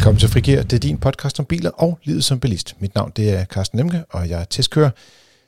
[0.00, 0.62] Velkommen til Frigir.
[0.62, 2.76] Det er din podcast om biler og livet som bilist.
[2.78, 4.90] Mit navn det er Carsten Lemke, og jeg er testkører.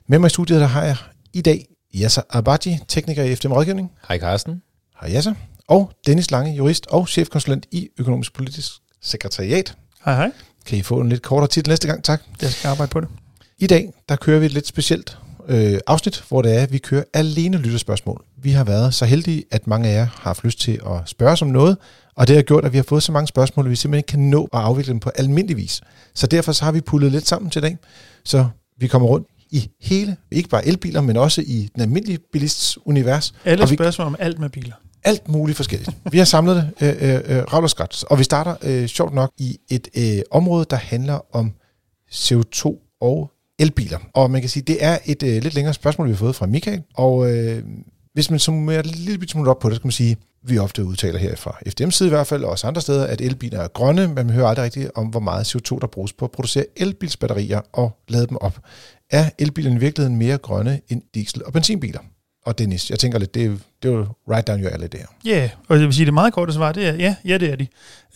[0.07, 0.95] Med mig i studiet der har jeg
[1.33, 3.91] i dag Yasser Abadji, tekniker i FDM Rådgivning.
[4.07, 4.61] Hej Carsten.
[5.01, 5.33] Hej Yasser.
[5.67, 8.71] Og Dennis Lange, jurist og chefkonsulent i Økonomisk Politisk
[9.01, 9.75] Sekretariat.
[10.05, 10.31] Hej hej.
[10.65, 12.03] Kan I få en lidt kortere titel næste gang?
[12.03, 12.21] Tak.
[12.41, 13.09] Jeg skal arbejde på det.
[13.59, 15.17] I dag der kører vi et lidt specielt
[15.47, 18.23] øh, afsnit, hvor det er, at vi kører alene lytterspørgsmål.
[18.37, 21.31] Vi har været så heldige, at mange af jer har haft lyst til at spørge
[21.31, 21.77] os om noget,
[22.15, 24.07] og det har gjort, at vi har fået så mange spørgsmål, at vi simpelthen ikke
[24.07, 25.81] kan nå at afvikle dem på almindelig vis.
[26.13, 27.77] Så derfor så har vi pullet lidt sammen til i dag,
[28.23, 28.45] så
[28.79, 33.33] vi kommer rundt i hele, ikke bare elbiler, men også i den almindelige bilists univers.
[33.45, 34.73] Alle vi, spørgsmål om alt med biler.
[35.03, 35.89] alt muligt forskelligt.
[36.11, 39.13] Vi har samlet det øh, øh, øh, ravl og skrat, og vi starter øh, sjovt
[39.13, 41.53] nok i et øh, område, der handler om
[42.11, 43.99] CO2 og elbiler.
[44.13, 46.45] Og man kan sige, det er et øh, lidt længere spørgsmål, vi har fået fra
[46.45, 47.63] Michael, og øh,
[48.13, 50.85] hvis man summerer lidt lille smule op på det, så kan man sige, vi ofte
[50.85, 53.67] udtaler her fra FDM's side i hvert fald, og også andre steder, at elbiler er
[53.67, 56.65] grønne, men man hører aldrig rigtigt om, hvor meget CO2 der bruges på at producere
[56.75, 58.59] elbilsbatterier og lade dem op.
[59.11, 61.99] Er elbilerne i virkeligheden mere grønne end diesel- og benzinbiler?
[62.45, 64.97] Og Dennis, jeg tænker lidt, det det er jo right down your alley der.
[65.25, 67.51] Ja, yeah, og jeg vil sige, det meget korte svar, det er, ja, ja det
[67.51, 67.67] er de.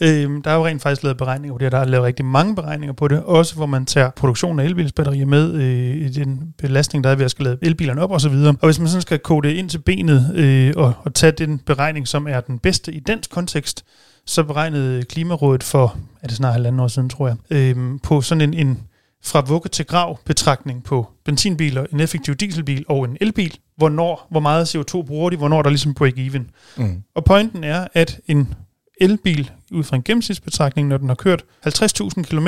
[0.01, 2.25] Øhm, der er jo rent faktisk lavet beregninger på det, og der er lavet rigtig
[2.25, 6.53] mange beregninger på det, også hvor man tager produktionen af elbilsbatterier med øh, i den
[6.57, 8.55] belastning, der er ved at skal lade elbilerne op og så videre.
[8.61, 11.59] Og hvis man sådan skal kode det ind til benet øh, og, og tage den
[11.59, 13.85] beregning, som er den bedste i dansk kontekst,
[14.25, 18.41] så beregnede Klimarådet for, er det snart halvanden år siden, tror jeg, øh, på sådan
[18.41, 18.79] en, en
[19.23, 23.57] fra vugge til grav betragtning på benzinbiler, en effektiv dieselbil og en elbil.
[23.77, 26.51] Hvornår, hvor meget CO2 bruger de, hvornår der er ligesom break-even.
[26.77, 27.03] Mm.
[27.15, 28.53] Og pointen er, at en
[29.01, 32.47] elbil, ud fra en gennemsnitsbetragtning, når den har kørt 50.000 km,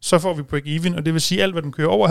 [0.00, 2.08] så får vi break-even, og det vil sige, at alt, hvad den kører over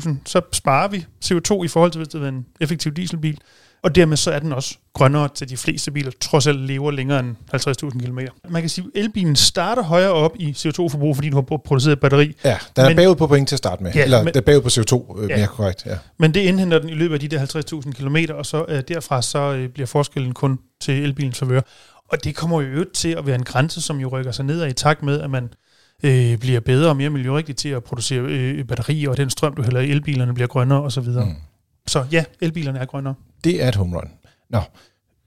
[0.00, 3.40] 50.000, så sparer vi CO2 i forhold til, hvis det er en effektiv dieselbil.
[3.82, 7.20] Og dermed så er den også grønnere til de fleste biler, trods alt lever længere
[7.20, 8.18] end 50.000 km.
[8.48, 12.00] Man kan sige, at elbilen starter højere op i CO2-forbrug, fordi du har produceret et
[12.00, 13.92] batteri, Ja, den er Men- bagud på point til at starte med.
[13.94, 15.36] Ja, Eller men- den er bagud på CO2, øh, Ja.
[15.36, 15.86] mere korrekt.
[15.86, 15.96] Ja.
[16.18, 19.22] Men det indhenter den i løbet af de der 50.000 km, og så øh, derfra
[19.22, 21.60] så øh, bliver forskellen kun til elbilens favør.
[22.08, 24.68] Og det kommer jo øvrigt til at være en grænse, som jo rykker sig nedad
[24.68, 25.48] i takt med, at man
[26.02, 29.62] øh, bliver bedre og mere miljørigtig til at producere øh, batterier, og den strøm, du
[29.62, 31.02] hælder i elbilerne, bliver grønnere osv.
[31.08, 31.34] Mm.
[31.88, 33.14] Så ja, elbilerne er grønnere.
[33.44, 34.10] Det er et home run.
[34.50, 34.60] Nå,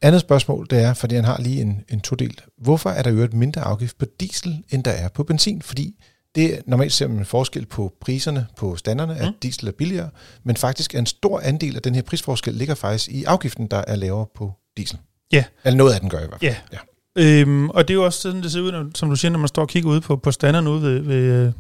[0.02, 2.42] andet spørgsmål, det er, fordi han har lige en, en todel.
[2.58, 5.62] Hvorfor er der jo et mindre afgift på diesel, end der er på benzin?
[5.62, 6.04] Fordi
[6.36, 9.34] det er- normalt ser man en forskel på priserne på standarderne, at Mm.
[9.42, 10.10] diesel er billigere,
[10.44, 13.84] men faktisk er en stor andel af den her prisforskel ligger faktisk i afgiften, der
[13.88, 14.98] er lavere på diesel.
[15.32, 15.44] Ja.
[15.66, 16.52] Eller noget af den gør i hvert fald.
[16.52, 16.56] Ja.
[16.74, 16.78] Ja.
[17.42, 19.40] Øhm, og det er jo også sådan, det ser ud, når, som du siger, når
[19.40, 21.16] man står og kigger ud på, på standeren ude ved, ved
[21.48, 21.52] øh,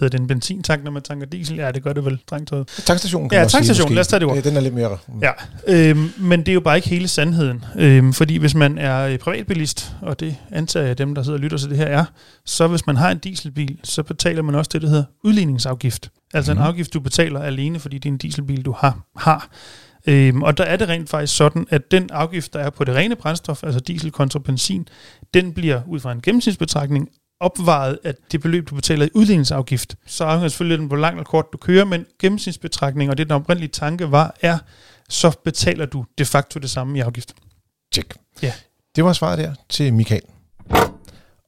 [0.00, 1.56] hedder det en benzintank, når man tanker diesel?
[1.56, 2.68] Ja, det gør det vel, strengt taget.
[2.68, 3.94] Tankstationen kan Ja, tankstationen.
[3.94, 4.42] Lad os tage det ord.
[4.42, 4.98] Den er lidt mere...
[5.22, 5.30] Ja,
[5.66, 7.64] øhm, men det er jo bare ikke hele sandheden.
[7.78, 11.42] Øhm, fordi hvis man er øh, privatbilist, og det antager jeg dem, der sidder og
[11.42, 12.04] lytter til det her er,
[12.44, 16.10] så hvis man har en dieselbil, så betaler man også det, der hedder udligningsafgift.
[16.34, 16.60] Altså Mhm.
[16.62, 18.98] en afgift, du betaler alene, fordi det er en dieselbil, du har.
[19.16, 19.48] har.
[20.08, 22.94] Øhm, og der er det rent faktisk sådan, at den afgift, der er på det
[22.94, 24.88] rene brændstof, altså diesel kontra benzin,
[25.34, 27.08] den bliver ud fra en gennemsnitsbetragtning
[27.40, 29.96] opvejet af det beløb, du betaler i udligningsafgift.
[30.06, 33.34] Så afhænger selvfølgelig af, hvor langt eller kort du kører, men gennemsnitsbetragtning, og det den
[33.34, 34.58] oprindelige tanke var, er,
[35.08, 37.34] så betaler du de facto det samme i afgift.
[37.92, 38.14] Tjek.
[38.42, 38.52] Ja.
[38.96, 40.22] Det var svaret der til Michael.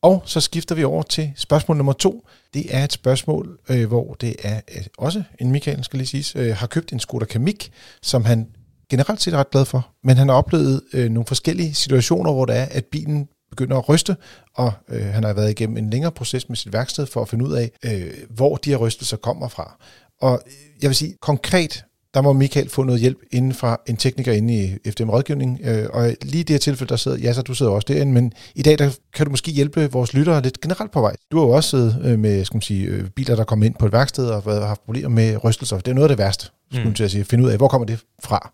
[0.02, 2.28] Og så skifter vi over til spørgsmål nummer to.
[2.54, 6.36] Det er et spørgsmål, øh, hvor det er øh, også en Michael, skal lige siges,
[6.36, 7.72] øh, har købt en Skoda Kamik,
[8.02, 8.48] som han
[8.90, 9.88] generelt set er ret glad for.
[10.04, 13.28] Men han har oplevet øh, nogle forskellige situationer, hvor det er, at bilen
[13.58, 14.16] begynder at ryste,
[14.54, 17.44] og øh, han har været igennem en længere proces med sit værksted for at finde
[17.44, 19.76] ud af, øh, hvor de her rystelser kommer fra.
[20.20, 20.52] Og øh,
[20.82, 24.54] jeg vil sige, konkret, der må Michael få noget hjælp inden fra en tekniker inde
[24.54, 25.60] i FDM Rådgivning.
[25.64, 28.12] Øh, og lige i det her tilfælde, der sidder, ja, så du sidder også derinde,
[28.12, 31.16] men i dag der kan du måske hjælpe vores lyttere lidt generelt på vej.
[31.32, 33.74] Du har jo også siddet øh, med skal man sige, øh, biler, der kommer ind
[33.74, 35.76] på et værksted og har haft problemer med rystelser.
[35.76, 36.94] Det er noget af det værste, skulle Mm.
[36.94, 37.24] til at sige.
[37.24, 38.52] Finde ud af, hvor kommer det fra.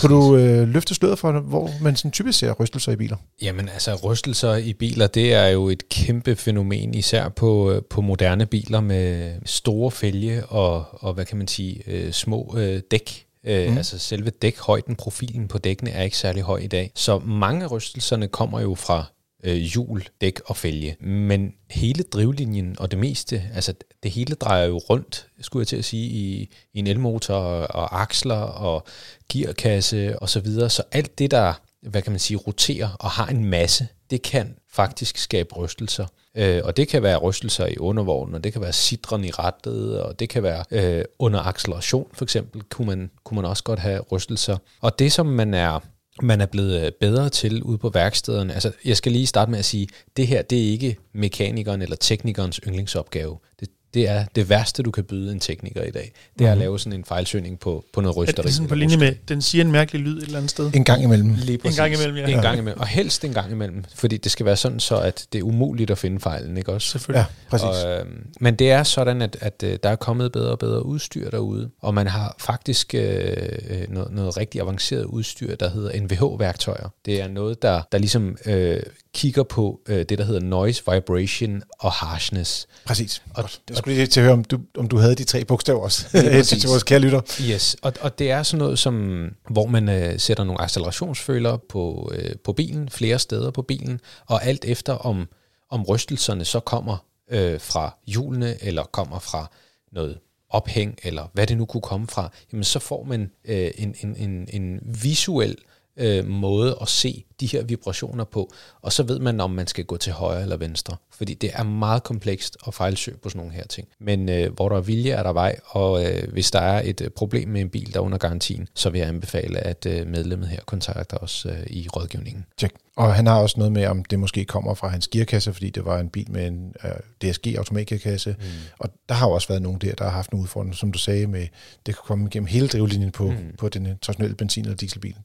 [0.00, 3.16] Kan du øh, løfte sløret for, hvor man sådan typisk ser rystelser i biler?
[3.42, 8.00] Jamen altså, rystelser i biler, det er jo et kæmpe fænomen, især på, øh, på
[8.00, 13.24] moderne biler med store fælge og, og hvad kan man sige, øh, små øh, dæk.
[13.46, 13.70] Øh, Mm.
[13.70, 13.76] mm.
[13.76, 16.90] Altså selve dækhøjden, profilen på dækkene er ikke særlig høj i dag.
[16.94, 19.04] Så mange af rystelserne kommer jo fra
[19.44, 20.96] øh, hjul, dæk og fælge.
[21.00, 25.76] Men hele drivlinjen og det meste, altså det hele drejer jo rundt, skulle jeg til
[25.76, 28.86] at sige, i, i en elmotor og, og aksler og
[29.32, 30.70] gearkasse og så videre.
[30.70, 34.56] Så alt det, der hvad kan man sige, roterer og har en masse, det kan
[34.72, 36.06] faktisk skabe rystelser.
[36.34, 40.00] Øh, og det kan være rystelser i undervognen, og det kan være sidren i rettet,
[40.02, 43.78] og det kan være øh, under acceleration for eksempel, kunne man, kunne man også godt
[43.78, 44.56] have rystelser.
[44.80, 45.80] Og det, som man er
[46.22, 48.54] man er blevet øh, bedre til ude på værkstederne.
[48.54, 51.96] Altså, jeg skal lige starte med at sige, det her, det er ikke mekanikeren eller
[51.96, 53.38] teknikernes yndlingsopgave.
[53.60, 56.12] Det, det er det værste, du kan byde en tekniker i dag.
[56.38, 58.34] Det er at lave sådan en fejlsøgning på, på noget rysteri.
[58.38, 60.70] Er det sådan på linje med, den siger en mærkelig lyd et eller andet sted?
[60.74, 61.34] En gang imellem.
[61.34, 62.26] Lige En gang imellem, ja.
[62.26, 62.80] En gang imellem.
[62.80, 63.84] Og helst en gang imellem.
[63.94, 66.88] Fordi det skal være sådan, så at det er umuligt at finde fejlen, ikke også?
[66.88, 67.26] Selvfølgelig.
[67.30, 67.84] Ja, præcis.
[67.84, 68.06] Og, øh,
[68.40, 71.70] men det er sådan, at, at øh, der er kommet bedre og bedre udstyr derude,
[71.80, 73.36] og man har faktisk øh,
[73.70, 76.88] øh, noget, noget rigtig avanceret udstyr, der hedder NVH-værktøjer.
[77.04, 78.82] Det er noget, der, der ligesom øh,
[79.14, 82.66] kigger på øh, det, der hedder noise, vibration og harshness.
[82.84, 83.22] Præcis.
[83.34, 85.80] Og- jeg skulle lige til at høre, om du, om du havde de tre bogstaver
[85.80, 86.06] også.
[86.60, 87.20] Til vores kære lytter.
[87.50, 92.12] Yes, og, og det er sådan noget, som, hvor man øh, sætter nogle accelerationsfølere på,
[92.14, 95.28] øh, på bilen, flere steder på bilen, og alt efter om,
[95.70, 96.96] om rystelserne så kommer
[97.30, 99.50] øh, fra hjulene, eller kommer fra
[99.92, 100.18] noget
[100.50, 104.16] ophæng, eller hvad det nu kunne komme fra, jamen så får man øh, en, en,
[104.16, 105.56] en, en visuel
[105.96, 108.52] øh, måde at se de her vibrationer på,
[108.82, 110.96] og så ved man, om man skal gå til højre eller venstre.
[111.10, 113.88] Fordi det er meget komplekst at fejlsøge på sådan nogle her ting.
[113.98, 117.00] Men øh, hvor der er vilje, er der vej, og øh, hvis der er et
[117.00, 120.06] øh, problem med en bil, der er under garantien, så vil jeg anbefale, at øh,
[120.06, 122.46] medlemmet her kontakter os øh, i rådgivningen.
[122.58, 122.74] Check.
[122.96, 125.84] Og han har også noget med, om det måske kommer fra hans gearkasse, fordi det
[125.84, 126.90] var en bil med en uh,
[127.30, 128.36] DSG automatgearkasse.
[128.38, 128.44] Mm.
[128.78, 130.98] Og der har jo også været nogen der, der har haft nogle udfordringer, som du
[130.98, 131.46] sagde, med
[131.86, 133.36] det kan komme igennem hele drivlinjen på, mm.
[133.58, 135.16] på den øh, traditionelle benzin- eller dieselbil.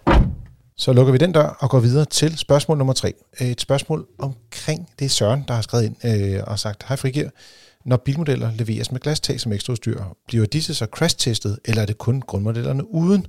[0.77, 3.13] Så lukker vi den dør og går videre til spørgsmål nummer tre.
[3.41, 7.29] Øh, et spørgsmål omkring, det Søren, der har skrevet ind øh, og sagt, hej Frigir,
[7.85, 12.21] når bilmodeller leveres med glastag som ekstraudstyr, bliver disse så crash-testet, eller er det kun
[12.21, 13.27] grundmodellerne uden?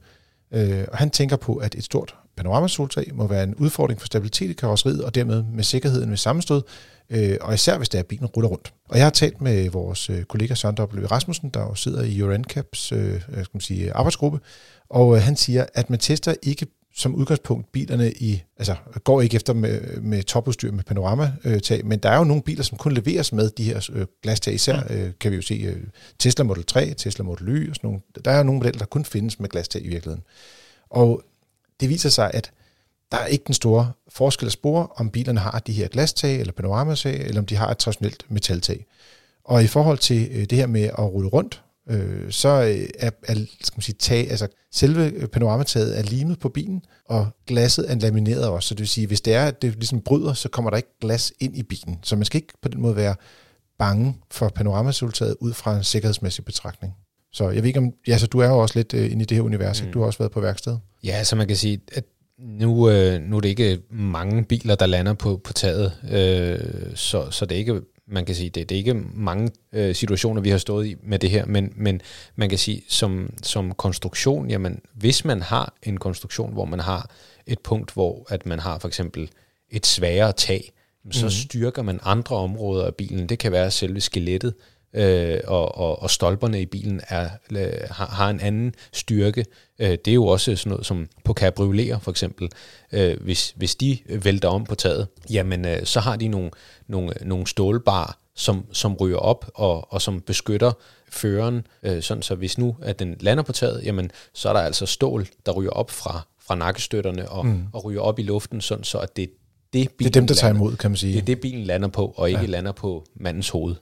[0.53, 4.51] Øh, og han tænker på, at et stort panoramasoltag må være en udfordring for stabilitet
[4.51, 6.63] i karosseriet, og dermed med sikkerheden ved sammenstød,
[7.11, 8.73] øh, og især hvis der er, bilen ruller rundt.
[8.89, 11.07] Og jeg har talt med vores øh, kollega Søren W.
[11.07, 14.39] Rasmussen, der jo sidder i Euro NCAPs øh, skal man sige, arbejdsgruppe,
[14.91, 16.67] og øh, han siger, at man tester ikke
[16.97, 22.11] som udgangspunkt bilerne i, altså går ikke efter med, med topudstyr med panoramatag, men der
[22.11, 24.55] er jo nogle biler, som kun leveres med de her øh, glastag.
[24.55, 25.83] Især øh, kan vi jo se øh,
[26.19, 28.01] Tesla Model 3, Tesla Model Y og sådan nogle.
[28.25, 30.25] Der er jo nogle modeller, der kun findes med glastag i virkeligheden.
[30.91, 31.23] Og
[31.81, 32.53] det viser sig, at
[33.13, 36.53] der er ikke den store forskel at spore, om bilerne har de her glastag eller
[36.53, 38.87] panoramatag, eller om de har et traditionelt metaltag.
[39.45, 43.11] Og i forhold til øh, det her med at rulle rundt, øh, så øh, er,
[43.23, 47.95] er skal man sige, tag, altså selve panoramataget er limet på bilen, og glasset er
[47.95, 48.69] lamineret også.
[48.69, 50.99] Så det vil sige, hvis det er, at det ligesom bryder, så kommer der ikke
[51.01, 51.99] glas ind i bilen.
[52.03, 53.15] Så man skal ikke på den måde være
[53.79, 56.95] bange for panoramaresultatet ud fra en sikkerhedsmæssig betragtning.
[57.33, 59.27] Så jeg ved ikke om, ja, så du er jo også lidt øh, inde i
[59.27, 59.93] det her univers, mm.
[59.93, 60.77] du har også været på værksted.
[61.05, 62.05] Ja, så man kan sige, at
[62.39, 67.31] nu, øh, nu er det ikke mange biler, der lander på, på taget, øh, så,
[67.31, 70.51] så det er ikke, man kan sige, det, det er ikke mange øh, situationer, vi
[70.51, 72.01] har stået i med det her, men, men
[72.37, 77.11] man kan sige, som, som konstruktion, jamen, hvis man har en konstruktion, hvor man har
[77.47, 79.31] et punkt, hvor at man har for eksempel
[79.71, 80.73] et sværere tag,
[81.11, 81.31] så mm-hmm.
[81.31, 83.29] styrker man andre områder af bilen.
[83.29, 84.55] Det kan være selve skelettet,
[84.97, 89.45] øh, og, og, og stolperne i bilen er, øh, har, har en anden styrke.
[89.79, 92.49] Øh, det er jo også sådan noget som på cabrioleter for eksempel.
[92.93, 96.51] Øh, hvis, hvis de vælter om på taget, jamen øh, så har de nogle,
[96.89, 100.73] nogle, nogle stålbar, som, som ryger op og, og som beskytter
[101.11, 104.61] føreren, øh, sådan så hvis nu at den lander på taget, jamen så er der
[104.61, 107.65] altså stål, der ryger op fra, fra nakkestøtterne og, mm.
[107.73, 109.31] og ryger op i luften, sådan så at det
[109.73, 111.13] det, det er dem, der tager imod, kan man sige.
[111.13, 112.47] Det er det, bilen lander på, og ikke ja.
[112.47, 113.75] lander på mandens hoved.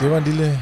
[0.00, 0.60] Det var en lille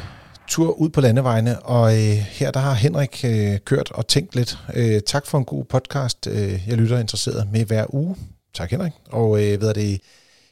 [0.49, 4.59] tur ud på landevejene, og øh, her der har Henrik øh, kørt og tænkt lidt.
[4.75, 6.27] Øh, tak for en god podcast.
[6.27, 8.17] Øh, jeg lytter interesseret med hver uge.
[8.55, 8.93] Tak Henrik.
[9.11, 10.01] Og øh, ved det,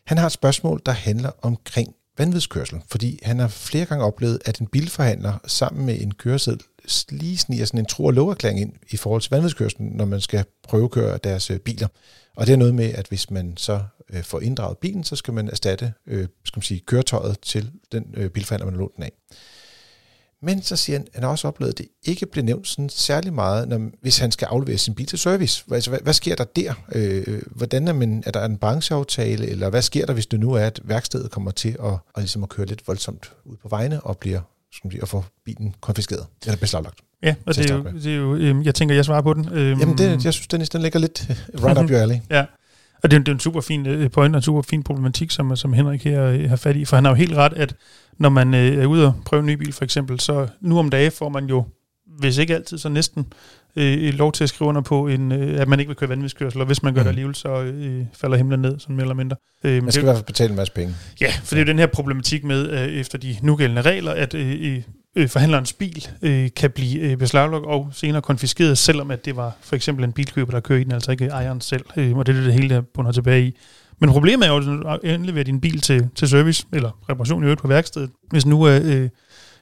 [0.07, 4.59] han har et spørgsmål, der handler omkring vanvidskørsel, fordi han har flere gange oplevet, at
[4.59, 6.67] en bilforhandler sammen med en køreseddel
[7.11, 10.45] lige sniger sådan en tro- og loverklæring ind i forhold til vanvidskørsel, når man skal
[10.63, 11.89] prøvekøre deres øh, biler.
[12.37, 15.35] Og det er noget med, at hvis man så øh, får inddraget bilen, så skal
[15.35, 19.03] man erstatte øh, skal man sige, køretøjet til den øh, bilforhandler, man har lånt den
[19.03, 19.13] af.
[20.43, 22.89] Men så siger han, at han har også oplevet, at det ikke bliver nævnt sådan
[22.89, 25.65] særlig meget, når, hvis han skal aflevere sin bil til service.
[25.73, 26.75] Altså, hvad, hvad sker der der?
[26.95, 30.53] Øh, hvordan er, man, er der en brancheaftale, eller hvad sker der, hvis det nu
[30.53, 34.01] er, at værkstedet kommer til at, at, ligesom at køre lidt voldsomt ud på vejene
[34.01, 34.41] og bliver
[34.73, 36.99] skal man sige, at få bilen konfiskeret eller beslaglagt?
[37.23, 39.49] Ja, og det er, jo, det er jo, øh, jeg tænker, jeg svarer på den.
[39.53, 41.29] Øh, Jamen, det, jeg synes, den, den ligger lidt
[41.65, 42.17] right up your alley.
[42.31, 42.45] ja,
[43.03, 45.31] og det er, det er en super fin øh, point og en super fin problematik,
[45.31, 46.85] som, som Henrik her øh, har fat i.
[46.85, 47.75] For han har jo helt ret, at
[48.19, 50.91] når man øh, er ude og prøve en ny bil for eksempel, så nu om
[50.91, 51.65] dagen får man jo,
[52.19, 53.27] hvis ikke altid, så næsten
[53.77, 56.61] øh, lov til at skrive under på, en, øh, at man ikke vil køre vanvidskørsel,
[56.61, 57.05] og hvis man gør mm.
[57.05, 59.37] det alligevel, så øh, falder himlen ned, sådan mere eller mindre.
[59.65, 60.95] Øh, man skal det, i hvert fald betale en masse penge.
[61.21, 64.35] Ja, for det er jo den her problematik med, øh, efter de nugældende regler, at
[64.35, 64.83] øh,
[65.17, 69.53] øh, forhandlerens bil øh, kan blive øh, beslaglagt og senere konfiskeret, selvom at det var
[69.61, 71.85] for eksempel en bilkøber, der kører i den, altså ikke ejeren selv.
[71.97, 73.57] Øh, og det er det, hele der bunder tilbage i.
[73.99, 77.45] Men problemet er jo, at du indleverer din bil til, til service, eller reparation i
[77.45, 78.11] øvrigt på værkstedet.
[78.31, 79.09] Hvis nu øh, øh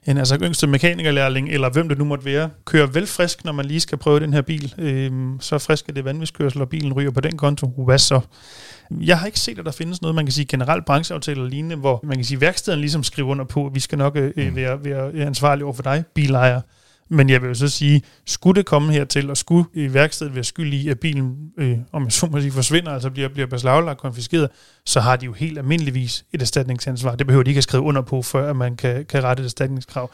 [0.06, 3.64] en altså yngste mekanikerlærling, eller hvem det nu måtte være, kører vel frisk, når man
[3.64, 7.10] lige skal prøve den her bil, øh, så frisk er det vanvidskørsel, og bilen ryger
[7.10, 7.84] på den konto.
[7.86, 8.20] Hvad så?
[8.90, 11.76] Jeg har ikke set, at der findes noget, man kan sige generelt brancheaftale eller lignende,
[11.76, 14.32] hvor man kan sige, at værksteden ligesom skriver under på, at vi skal nok øh,
[14.36, 14.56] mm.
[14.56, 16.60] være, være ansvarlige over for dig, bilejer.
[17.12, 20.44] Men jeg vil jo så sige, skulle det komme hertil, og skulle i værkstedet være
[20.44, 24.00] skyld i, at bilen, øh, om jeg så må sige, forsvinder, altså bliver, bliver beslaglagt
[24.00, 24.48] konfiskeret,
[24.86, 27.14] så har de jo helt almindeligvis et erstatningsansvar.
[27.14, 29.44] Det behøver de ikke at skrive under på, før at man kan, kan rette et
[29.44, 30.10] erstatningskrav.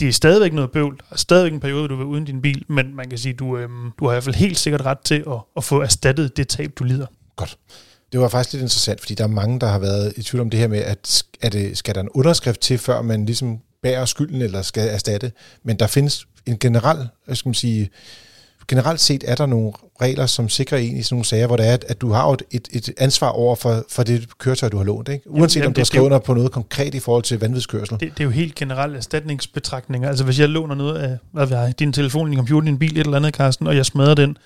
[0.00, 1.00] Det er stadigvæk noget bøvl.
[1.10, 3.68] og stadigvæk en periode, du vil uden din bil, men man kan sige, du, øh,
[3.98, 6.72] du har i hvert fald helt sikkert ret til at, at få erstattet det tab,
[6.78, 7.06] du lider.
[7.36, 7.58] Godt.
[8.12, 10.50] Det var faktisk lidt interessant, fordi der er mange, der har været i tvivl om
[10.50, 14.04] det her med, at er det, skal der en underskrift til, før man ligesom bærer
[14.04, 15.32] skylden eller skal erstatte.
[15.62, 17.90] Men der findes en generel, skal man sige,
[18.68, 19.72] generelt set er der nogle
[20.02, 22.42] regler, som sikrer en i sådan nogle sager, hvor det er, at du har et,
[22.50, 25.08] et, et ansvar over for, for det køretøj, du har lånt.
[25.08, 25.30] Ikke?
[25.30, 28.00] Uanset jamen, om du har skrevet under på noget konkret i forhold til vanvidskørsel.
[28.00, 30.08] Det, det er jo helt generelle erstatningsbetragtninger.
[30.08, 32.98] Altså hvis jeg låner noget af hvad ved jeg, din telefon, din computer, din bil,
[32.98, 34.36] et eller andet, Carsten, og jeg smadrer den,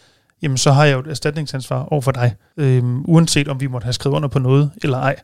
[0.43, 3.85] jamen så har jeg jo et erstatningsansvar over for dig, øhm, uanset om vi måtte
[3.85, 5.17] have skrevet under på noget eller ej.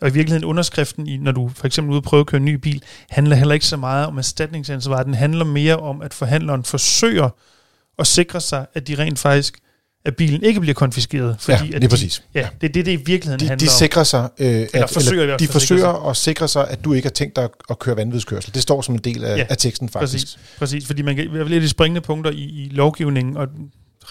[0.00, 2.44] Og i virkeligheden underskriften, i, når du for eksempel ude og prøve at køre en
[2.44, 5.02] ny bil, handler heller ikke så meget om erstatningsansvar.
[5.02, 7.28] Den handler mere om, at forhandleren forsøger
[7.98, 9.58] at sikre sig, at de rent faktisk
[10.06, 11.36] at bilen ikke bliver konfiskeret.
[11.38, 12.22] Fordi ja, det er de, præcis.
[12.34, 14.90] Ja, det er det, det i virkeligheden de, handler de sikrer sig, øh, eller at,
[14.90, 16.10] forsøger eller, de forsøger sig.
[16.10, 18.54] at sikre sig, at du ikke har tænkt dig at køre vanvidskørsel.
[18.54, 20.12] Det står som en del af, ja, af teksten faktisk.
[20.12, 23.48] Præcis, præcis, fordi man kan, hvert fald de springende punkter i, i lovgivningen, og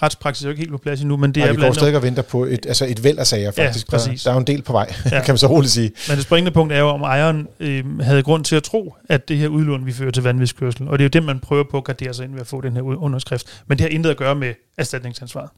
[0.02, 1.96] retspraksis er jo ikke helt på plads endnu, men det Nej, er vi går stadig
[1.96, 3.86] og venter på et, altså et væld af sager, faktisk.
[3.92, 4.22] Ja, præcis.
[4.22, 5.10] Der, der er jo en del på vej, ja.
[5.10, 5.90] kan man så roligt sige.
[6.08, 9.28] Men det springende punkt er jo, om ejeren øh, havde grund til at tro, at
[9.28, 10.88] det her udlån vi fører til vanvidskørsel.
[10.88, 12.60] Og det er jo det, man prøver på at gardere sig ind ved at få
[12.60, 13.62] den her underskrift.
[13.66, 15.50] Men det har intet at gøre med erstatningsansvaret.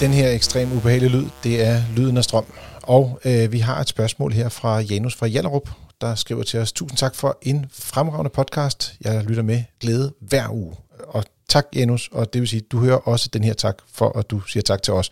[0.00, 2.44] Den her ekstremt ubehagelige lyd, det er lyden af strøm.
[2.82, 5.68] Og øh, vi har et spørgsmål her fra Janus fra Jallerup,
[6.00, 8.94] der skriver til os, tusind tak for en fremragende podcast.
[9.00, 10.76] Jeg lytter med glæde hver uge.
[11.08, 14.30] Og tak, Janus, og det vil sige, du hører også den her tak for, at
[14.30, 15.10] du siger tak til os.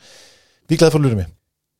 [0.69, 1.25] Vi er glade for at lytte med.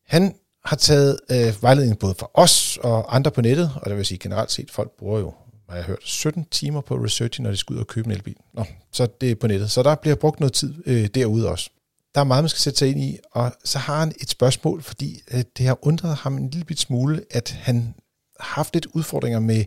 [0.07, 0.35] Han
[0.65, 4.17] har taget øh, vejledning både for os og andre på nettet, og det vil sige
[4.17, 5.33] generelt set, folk bruger jo,
[5.69, 8.35] har jeg hørt, 17 timer på research, når de skal ud og købe en elbil.
[8.53, 9.71] Nå, så det er på nettet.
[9.71, 11.69] Så der bliver brugt noget tid øh, derude også.
[12.15, 14.83] Der er meget, man skal sætte sig ind i, og så har han et spørgsmål,
[14.83, 17.95] fordi øh, det har undret ham en lille bit smule, at han
[18.39, 19.65] haft lidt udfordringer med,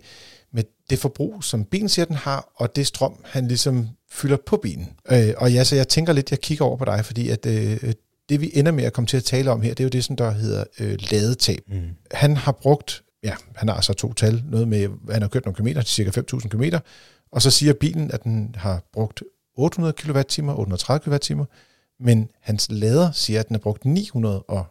[0.53, 4.57] med det forbrug, som bilen siger, den har, og det strøm, han ligesom fylder på
[4.57, 4.89] bilen.
[5.11, 7.93] Øh, og ja, så jeg tænker lidt, jeg kigger over på dig, fordi at øh,
[8.29, 10.05] det vi ender med at komme til at tale om her, det er jo det,
[10.05, 11.61] som der hedder øh, ladetab.
[11.69, 11.83] Mm.
[12.11, 15.55] Han har brugt, ja, han har altså to tal, noget med, han har kørt nogle
[15.55, 16.65] kilometer, cirka 5.000 km,
[17.33, 19.23] og så siger bilen, at den har brugt
[19.57, 21.47] 800 kWh, 830 kWh,
[22.01, 24.67] men hans lader siger, at den har brugt 900 og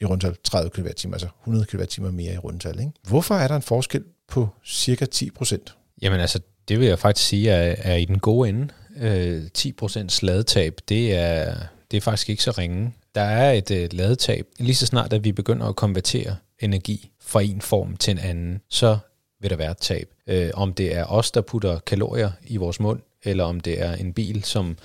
[0.00, 2.78] i rundtal 30 kWh, altså 100 kWh mere i rundtal.
[2.80, 2.92] Ikke?
[3.08, 5.74] Hvorfor er der en forskel på cirka 10 procent?
[6.02, 8.68] Jamen altså, det vil jeg faktisk sige er, er i den gode ende.
[8.96, 11.54] Øh, 10% ladetab, det er,
[11.90, 12.94] det er faktisk ikke så ringe.
[13.14, 14.46] Der er et øh, ladetab.
[14.58, 18.60] Lige så snart, at vi begynder at konvertere energi fra en form til en anden,
[18.68, 18.98] så
[19.40, 20.08] vil der være et tab.
[20.26, 23.94] Øh, om det er os, der putter kalorier i vores mund, eller om det er
[23.94, 24.76] en bil, som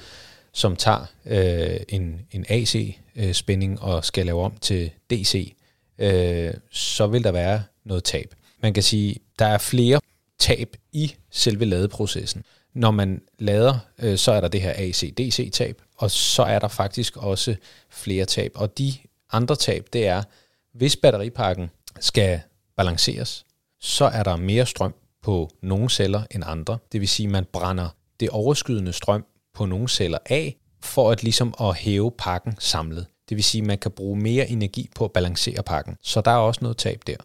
[0.53, 5.55] som tager øh, en, en AC-spænding øh, og skal lave om til DC,
[5.97, 8.35] øh, så vil der være noget tab.
[8.61, 9.99] Man kan sige, der er flere
[10.39, 12.43] tab i selve ladeprocessen.
[12.73, 17.17] Når man lader, øh, så er der det her AC-DC-tab, og så er der faktisk
[17.17, 17.55] også
[17.89, 18.51] flere tab.
[18.55, 18.93] Og de
[19.31, 20.23] andre tab, det er,
[20.73, 21.69] hvis batteripakken
[21.99, 22.41] skal
[22.77, 23.45] balanceres,
[23.79, 26.77] så er der mere strøm på nogle celler end andre.
[26.91, 31.23] Det vil sige, at man brænder det overskydende strøm på nogle celler af, for at
[31.23, 33.05] ligesom at hæve pakken samlet.
[33.29, 35.97] Det vil sige, at man kan bruge mere energi på at balancere pakken.
[36.01, 37.15] Så der er også noget tab der.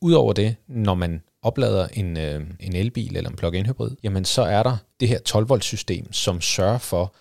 [0.00, 4.42] Udover det, når man oplader en, øh, en elbil eller en plug-in hybrid, jamen så
[4.42, 7.14] er der det her 12-volt system, som sørger for,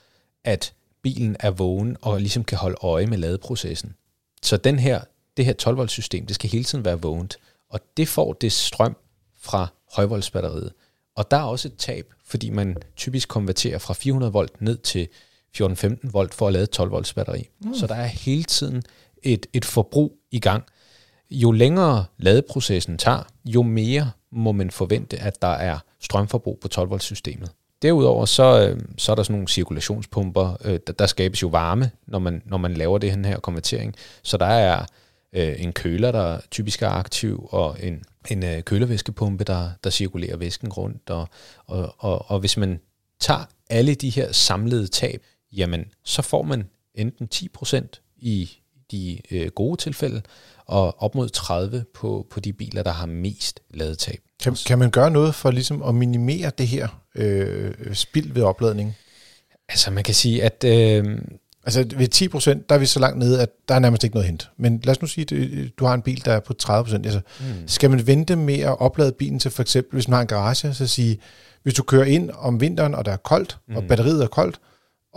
[0.43, 3.95] at bilen er vågen og ligesom kan holde øje med ladeprocessen.
[4.43, 5.01] Så den her,
[5.37, 7.37] det her 12-volt system, det skal hele tiden være vågent,
[7.69, 8.97] og det får det strøm
[9.41, 10.73] fra højvoltsbatteriet.
[11.15, 15.07] Og der er også et tab, fordi man typisk konverterer fra 400 volt ned til
[15.61, 17.47] 14-15 volt for at lade 12 volts batteri.
[17.61, 17.73] Mm.
[17.73, 18.83] Så der er hele tiden
[19.23, 20.63] et, et forbrug i gang.
[21.31, 26.89] Jo længere ladeprocessen tager, jo mere må man forvente, at der er strømforbrug på 12
[26.89, 27.51] volts systemet.
[27.81, 31.91] Derudover så, øh, så er der sådan nogle cirkulationspumper, øh, der, der skabes jo varme,
[32.07, 33.95] når man, når man laver det her konvertering.
[34.23, 34.85] Så der er
[35.33, 40.37] øh, en køler, der typisk er aktiv, og en, en øh, kølervæskepumpe, der, der cirkulerer
[40.37, 41.09] væsken rundt.
[41.09, 41.27] Og,
[41.65, 42.79] og, og, og hvis man
[43.19, 48.51] tager alle de her samlede tab, jamen så får man enten 10% i
[48.91, 50.21] de øh, gode tilfælde,
[50.65, 54.19] og op mod 30 på, på de biler, der har mest ladetab.
[54.43, 58.95] Kan, kan man gøre noget for ligesom at minimere det her øh, spild ved opladning?
[59.69, 60.63] Altså man kan sige, at...
[60.63, 61.17] Øh,
[61.67, 64.15] Altså ved 10 procent, der er vi så langt nede, at der er nærmest ikke
[64.15, 64.49] noget hent.
[64.57, 67.05] Men lad os nu sige, at du har en bil, der er på 30 procent.
[67.05, 67.45] Altså, mm.
[67.67, 70.73] Skal man vente med at oplade bilen til for eksempel, hvis man har en garage,
[70.73, 71.19] så sige,
[71.63, 73.75] hvis du kører ind om vinteren, og der er koldt, mm.
[73.75, 74.59] og batteriet er koldt,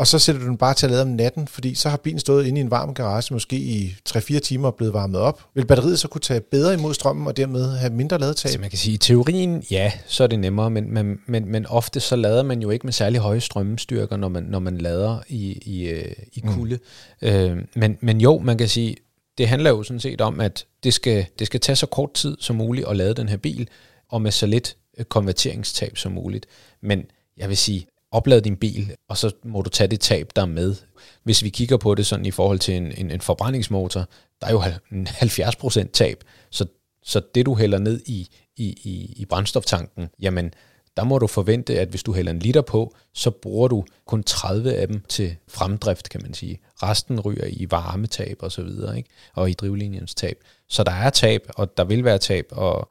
[0.01, 2.19] og så sætter du den bare til at lade om natten, fordi så har bilen
[2.19, 5.43] stået inde i en varm garage, måske i 3-4 timer og blevet varmet op.
[5.55, 8.53] Vil batteriet så kunne tage bedre imod strømmen, og dermed have mindre ladetab?
[8.53, 11.67] Så man kan sige, i teorien, ja, så er det nemmere, men, men, men, men
[11.67, 15.19] ofte så lader man jo ikke med særlig høje strømstyrker, når man, når man lader
[15.29, 16.55] i, i, øh, i mm.
[16.55, 16.79] kulde.
[17.23, 17.29] Mm.
[17.29, 18.97] Øh, men, men jo, man kan sige,
[19.39, 22.37] det handler jo sådan set om, at det skal, det skal tage så kort tid
[22.41, 23.69] som muligt at lade den her bil,
[24.09, 26.47] og med så lidt øh, konverteringstab som muligt.
[26.83, 27.05] Men
[27.37, 30.47] jeg vil sige, oplade din bil, og så må du tage det tab, der er
[30.47, 30.77] med.
[31.23, 34.09] Hvis vi kigger på det sådan i forhold til en, en, en forbrændingsmotor,
[34.41, 36.67] der er jo 70% tab, så,
[37.03, 40.55] så det du hælder ned i, i, i, i brændstoftanken, jamen
[40.97, 44.23] der må du forvente, at hvis du hælder en liter på, så bruger du kun
[44.23, 46.61] 30 af dem til fremdrift, kan man sige.
[46.83, 49.09] Resten ryger i varmetab og så videre, ikke?
[49.35, 50.37] og i drivlinjens tab.
[50.69, 52.91] Så der er tab, og der vil være tab, og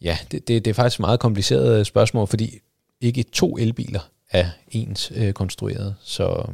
[0.00, 2.58] ja, det, det, det er faktisk et meget kompliceret spørgsmål, fordi
[3.00, 5.94] ikke to elbiler er ens øh, konstrueret.
[6.02, 6.46] Så,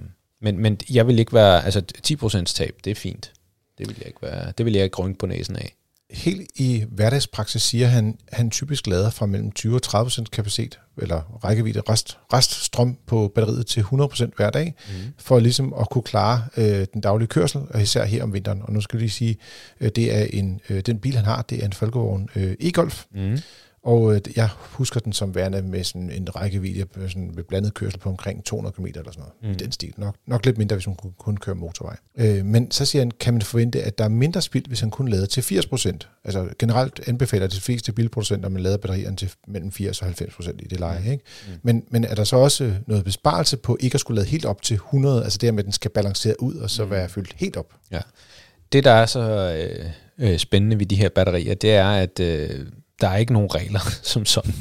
[0.43, 3.33] men, men jeg vil ikke være, altså 10% tab, det er fint.
[3.79, 5.77] Det vil jeg ikke være, det vil jeg ikke grønne på næsen af.
[6.11, 11.39] Helt i hverdagspraksis siger han, han typisk lader fra mellem 20 og 30% kapacitet, eller
[11.45, 14.95] rækkevidde, rest, reststrøm på batteriet til 100% hver dag, mm.
[15.19, 18.63] for ligesom at kunne klare øh, den daglige kørsel, og især her om vinteren.
[18.63, 19.37] Og nu skal vi lige sige,
[19.81, 23.05] øh, det er en, øh, den bil, han har, det er en Folkevogn øh, e-Golf,
[23.15, 23.39] mm.
[23.83, 27.99] Og øh, jeg husker den som værende med sådan en rækkevidde sådan med blandet kørsel
[27.99, 29.33] på omkring 200 km eller sådan noget.
[29.43, 29.51] Mm.
[29.51, 29.95] I den stil.
[29.97, 31.97] Nok, nok lidt mindre, hvis hun kunne kun køre motorvej.
[32.19, 34.91] Øh, men så siger han, kan man forvente, at der er mindre spild, hvis han
[34.91, 36.09] kun lader til 80 procent.
[36.25, 40.35] Altså generelt anbefaler de fleste bilproducenter, at man lader batterierne til mellem 80 og 90
[40.35, 41.01] procent i det leje.
[41.01, 41.11] Mm.
[41.11, 41.25] Ikke?
[41.47, 41.53] Mm.
[41.63, 44.63] Men, men er der så også noget besparelse på ikke at skulle lade helt op
[44.63, 46.91] til 100, altså det med, at den skal balancere ud og så mm.
[46.91, 47.75] være fyldt helt op?
[47.91, 48.01] Ja.
[48.73, 49.21] Det, der er så
[49.59, 52.67] øh, øh, spændende ved de her batterier, det er, at øh,
[53.01, 54.55] der er ikke nogen regler som sådan.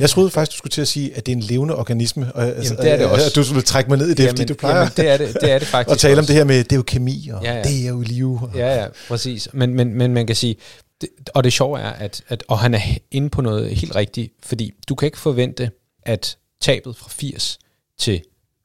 [0.00, 2.42] Jeg troede faktisk, du skulle til at sige, at det er en levende organisme, og
[2.42, 3.32] jamen, altså, det er det også.
[3.34, 5.36] du skulle trække mig ned i det, jamen, fordi du plejer jamen, det, er det,
[5.40, 6.20] det er det faktisk Og tale også.
[6.20, 7.62] om det her med, det er jo kemi, og ja, ja.
[7.62, 8.38] det er jo liv.
[8.42, 9.48] Og ja, ja, præcis.
[9.52, 10.56] Men, men, men man kan sige,
[11.00, 14.32] det, og det sjove er, at, at og han er inde på noget helt rigtigt,
[14.42, 15.70] fordi du kan ikke forvente,
[16.02, 17.58] at tabet fra 80
[17.98, 18.22] til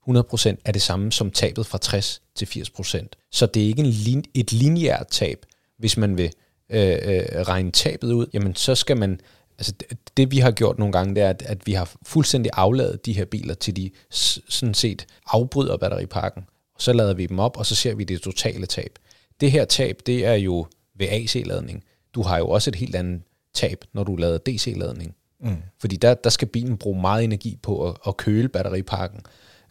[0.10, 3.30] 100% er det samme som tabet fra 60 til 80%.
[3.32, 5.46] Så det er ikke en lin, et lineært tab,
[5.80, 6.32] hvis man vil
[6.70, 9.20] øh, øh, regne tabet ud, jamen så skal man,
[9.58, 12.52] altså det, det vi har gjort nogle gange, det er, at, at vi har fuldstændig
[12.56, 16.44] afladet de her biler, til de sådan set afbryder batteripakken,
[16.76, 19.00] og så lader vi dem op, og så ser vi det totale tab.
[19.42, 21.84] Det her tab, det er jo ved AC-ladning.
[22.14, 23.22] Du har jo også et helt andet
[23.54, 25.16] tab, når du lader DC-ladning.
[25.40, 25.56] Mm.
[25.80, 29.22] Fordi der, der skal bilen bruge meget energi på at, at køle batteripakken.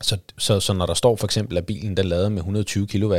[0.00, 3.14] Så, så, så når der står for eksempel, at bilen der lader med 120 kW,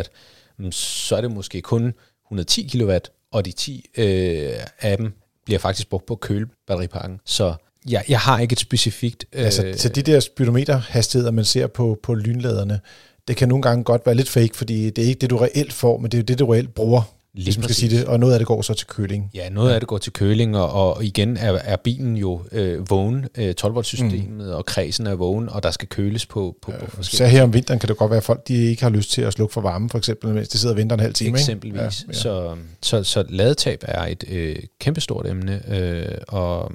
[0.72, 1.94] så er det måske kun
[2.26, 2.92] 110 kW,
[3.32, 5.14] og de 10 øh, af dem
[5.46, 7.20] bliver faktisk brugt på køle batteripakken.
[7.26, 7.54] Så
[7.90, 9.26] jeg, jeg har ikke et specifikt...
[9.34, 12.80] Øh, altså, så de der speedometerhastigheder, man ser på, på lynladerne,
[13.28, 15.74] det kan nogle gange godt være lidt fake, fordi det er ikke det, du reelt
[15.74, 18.06] får, men det er jo det, du reelt bruger Lige hvis man skal sige det,
[18.06, 19.32] og noget af det går så til køling.
[19.34, 22.90] Ja, noget af det går til køling, og, og igen er, er bilen jo øh,
[22.90, 24.40] vågen, øh, 12-volt-systemet, mm.
[24.40, 27.18] og kredsen er vågen, og der skal køles på, på, på forskellige...
[27.18, 29.22] Så her om vinteren kan det godt være, at folk de ikke har lyst til
[29.22, 31.38] at slukke for varme, for eksempel, mens de sidder og venter en halv time.
[31.38, 31.80] Eksempelvis.
[31.80, 31.90] Ikke?
[31.90, 32.14] Ja, ja.
[32.14, 36.72] Så, så, så ladetab er et øh, kæmpestort emne, øh, og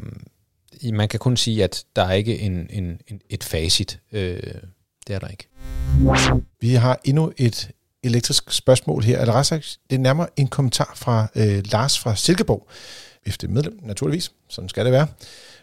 [0.93, 4.01] man kan kun sige, at der er ikke en, en, en, et facit.
[4.13, 4.41] Øh,
[5.07, 5.49] det er der ikke.
[6.61, 7.71] Vi har endnu et
[8.03, 9.47] elektrisk spørgsmål her, eller ret
[9.91, 12.69] det er nærmere en kommentar fra øh, Lars fra Silkeborg,
[13.27, 15.07] efter medlem naturligvis, sådan skal det være.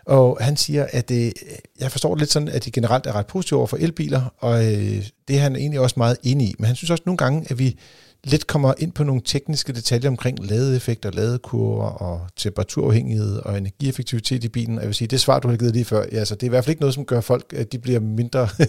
[0.06, 1.32] Og han siger, at øh,
[1.80, 4.66] jeg forstår det lidt sådan, at de generelt er ret positive over for elbiler, og
[4.66, 6.56] øh, det er han egentlig også meget enig i.
[6.60, 7.78] Men han synes også nogle gange, at vi
[8.24, 14.48] lidt kommer ind på nogle tekniske detaljer omkring ladeeffekter, ladekurver og temperaturafhængighed og energieffektivitet i
[14.48, 14.78] bilen.
[14.78, 16.50] Jeg vil sige, det svar, du har givet lige før, ja, så det er i
[16.50, 18.48] hvert fald ikke noget, som gør folk, at de bliver mindre...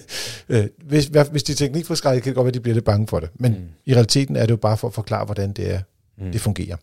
[0.48, 3.06] Øh, hvis, hvis de er teknikforskrækket, kan det godt være, at de bliver lidt bange
[3.06, 3.28] for det.
[3.34, 3.58] Men mm.
[3.86, 5.80] i realiteten er det jo bare for at forklare, hvordan det er,
[6.18, 6.32] mm.
[6.32, 6.76] det fungerer.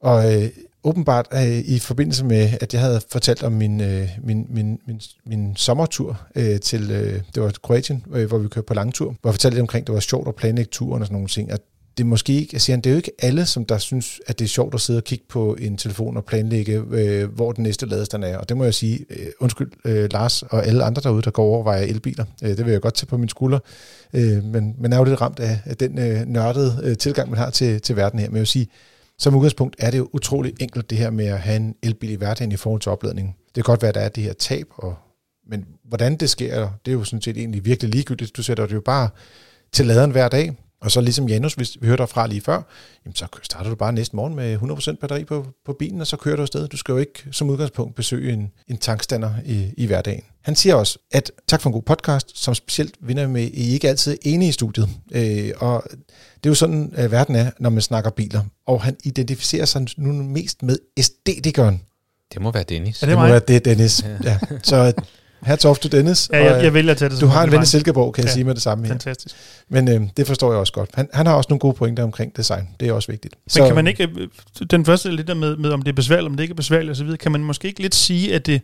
[0.00, 0.48] Og øh,
[0.84, 5.00] åbenbart øh, i forbindelse med, at jeg havde fortalt om min, øh, min, min, min,
[5.26, 9.30] min sommertur øh, til, øh, det var Kroatien, øh, hvor vi kørte på langtur, hvor
[9.30, 11.50] jeg fortalte lidt omkring, at det var sjovt at planlægge turen og sådan nogle ting,
[11.50, 11.60] at
[11.98, 14.38] det er måske ikke, jeg siger, det er jo ikke alle, som der synes, at
[14.38, 17.62] det er sjovt at sidde og kigge på en telefon og planlægge, øh, hvor den
[17.62, 18.38] næste ladestand er.
[18.38, 21.44] Og det må jeg sige, øh, undskyld øh, Lars og alle andre derude, der går
[21.44, 22.24] over vejer elbiler.
[22.42, 23.58] Øh, det vil jeg godt tage på min skulder.
[24.12, 27.38] Øh, men man er jo lidt ramt af, af den øh, nørdede øh, tilgang, man
[27.38, 28.28] har til, til verden her.
[28.28, 28.68] Men jeg vil sige,
[29.18, 32.14] som udgangspunkt er det jo utrolig enkelt det her med at have en elbil i
[32.14, 33.36] hverdagen i forhold til opladning.
[33.46, 34.96] Det kan godt være, at der er det her tab, og,
[35.46, 38.36] men hvordan det sker, det er jo sådan set egentlig virkelig ligegyldigt.
[38.36, 39.08] Du sætter det jo bare
[39.72, 40.52] til laderen hver dag,
[40.84, 42.62] og så ligesom Janus, hvis vi hørte derfra lige før,
[43.04, 46.16] jamen så starter du bare næste morgen med 100% batteri på, på bilen, og så
[46.16, 46.68] kører du afsted.
[46.68, 50.22] Du skal jo ikke som udgangspunkt besøge en, en tankstander i, i hverdagen.
[50.42, 53.88] Han siger også, at tak for en god podcast, som specielt vinder med, I ikke
[53.88, 54.88] altid er enige i studiet.
[55.12, 58.42] Øh, og det er jo sådan, at verden er, når man snakker biler.
[58.66, 61.80] Og han identificerer sig nu mest med æstetikeren.
[62.32, 63.02] Det må være Dennis.
[63.02, 63.30] Er Det, det må mig?
[63.30, 64.04] være det, Dennis.
[64.24, 64.38] Ja.
[64.62, 64.92] Så
[65.42, 66.30] hats off to Dennis.
[66.32, 67.66] Ja, jeg, og, jeg vælger at tage det du har en ven i.
[67.66, 68.32] Silkeborg, kan jeg Ja.
[68.32, 68.92] sige med det samme her.
[68.92, 69.34] Fantastisk.
[69.68, 70.90] Men øh, det forstår jeg også godt.
[70.94, 72.68] Han, han har også nogle gode pointer omkring design.
[72.80, 73.34] Det er også vigtigt.
[73.56, 74.28] Men kan man ikke, øh,
[74.70, 76.90] den første lidt der med, med, om det er besværligt, om det ikke er besværligt
[76.90, 78.62] osv., kan man måske ikke lidt sige, at det,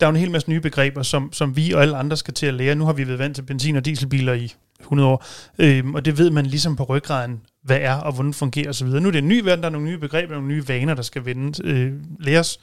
[0.00, 2.34] der er jo en hel masse nye begreber, som, som vi og alle andre skal
[2.34, 2.74] til at lære.
[2.74, 5.24] Nu har vi været vant til benzin- og dieselbiler i 100 år,
[5.58, 8.86] øhm, og det ved man ligesom på ryggraden, hvad er og hvordan fungerer osv.
[8.86, 11.02] Nu er det en ny verden, der er nogle nye begreber, nogle nye vaner, der
[11.02, 12.60] skal vende, øh, læres.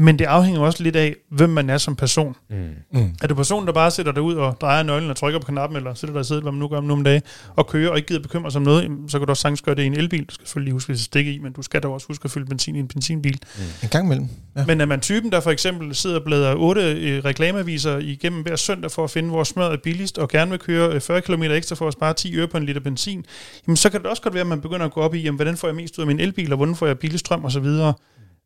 [0.00, 2.36] Men det afhænger også lidt af, hvem man er som person.
[2.50, 2.56] Mm.
[2.92, 3.14] Mm.
[3.22, 5.76] Er du person, der bare sætter dig ud og drejer nøglen og trykker på knappen,
[5.76, 7.22] eller sætter dig i sædet, hvad man nu gør om nogle dage,
[7.56, 9.74] og kører og ikke gider bekymre sig om noget, så kan du også sagtens gøre
[9.74, 10.24] det i en elbil.
[10.24, 12.46] Du skal selvfølgelig huske at stikke i, men du skal da også huske at fylde
[12.46, 13.38] benzin i en benzinbil.
[13.82, 14.28] En gang imellem.
[14.56, 14.64] Ja.
[14.66, 18.56] Men er man typen, der for eksempel sidder og bladrer otte øh, reklameaviser igennem hver
[18.56, 21.42] søndag for at finde, hvor smør er billigst, og gerne vil køre øh, 40 km
[21.42, 23.24] ekstra for at spare 10 øre på en liter benzin,
[23.66, 25.36] jamen så kan det også godt være, at man begynder at gå op i, jamen,
[25.36, 27.66] hvordan får jeg mest ud af min elbil, og hvordan får jeg billig strøm osv.,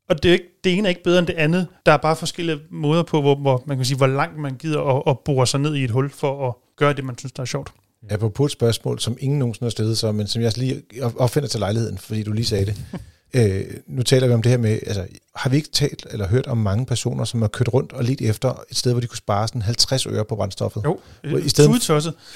[0.08, 1.66] og det, er ikke, det ene er ikke bedre end det andet.
[1.86, 4.80] Der er bare forskellige måder på, hvor, hvor man kan sige, hvor langt man gider
[4.96, 7.40] at, at bore sig ned i et hul for at gøre det, man synes, der
[7.40, 7.72] er sjovt.
[8.10, 10.82] Apropos et spørgsmål, som ingen nogensinde har stillet sig, men som jeg lige
[11.16, 12.76] opfinder til lejligheden, fordi du lige sagde det.
[13.36, 16.46] øh, nu taler vi om det her med, altså, har vi ikke talt eller hørt
[16.46, 19.16] om mange personer, som har kørt rundt og lidt efter et sted, hvor de kunne
[19.16, 20.82] spare sådan 50 øre på brændstoffet?
[20.84, 20.98] Jo,
[21.30, 21.70] Hvor i stedet-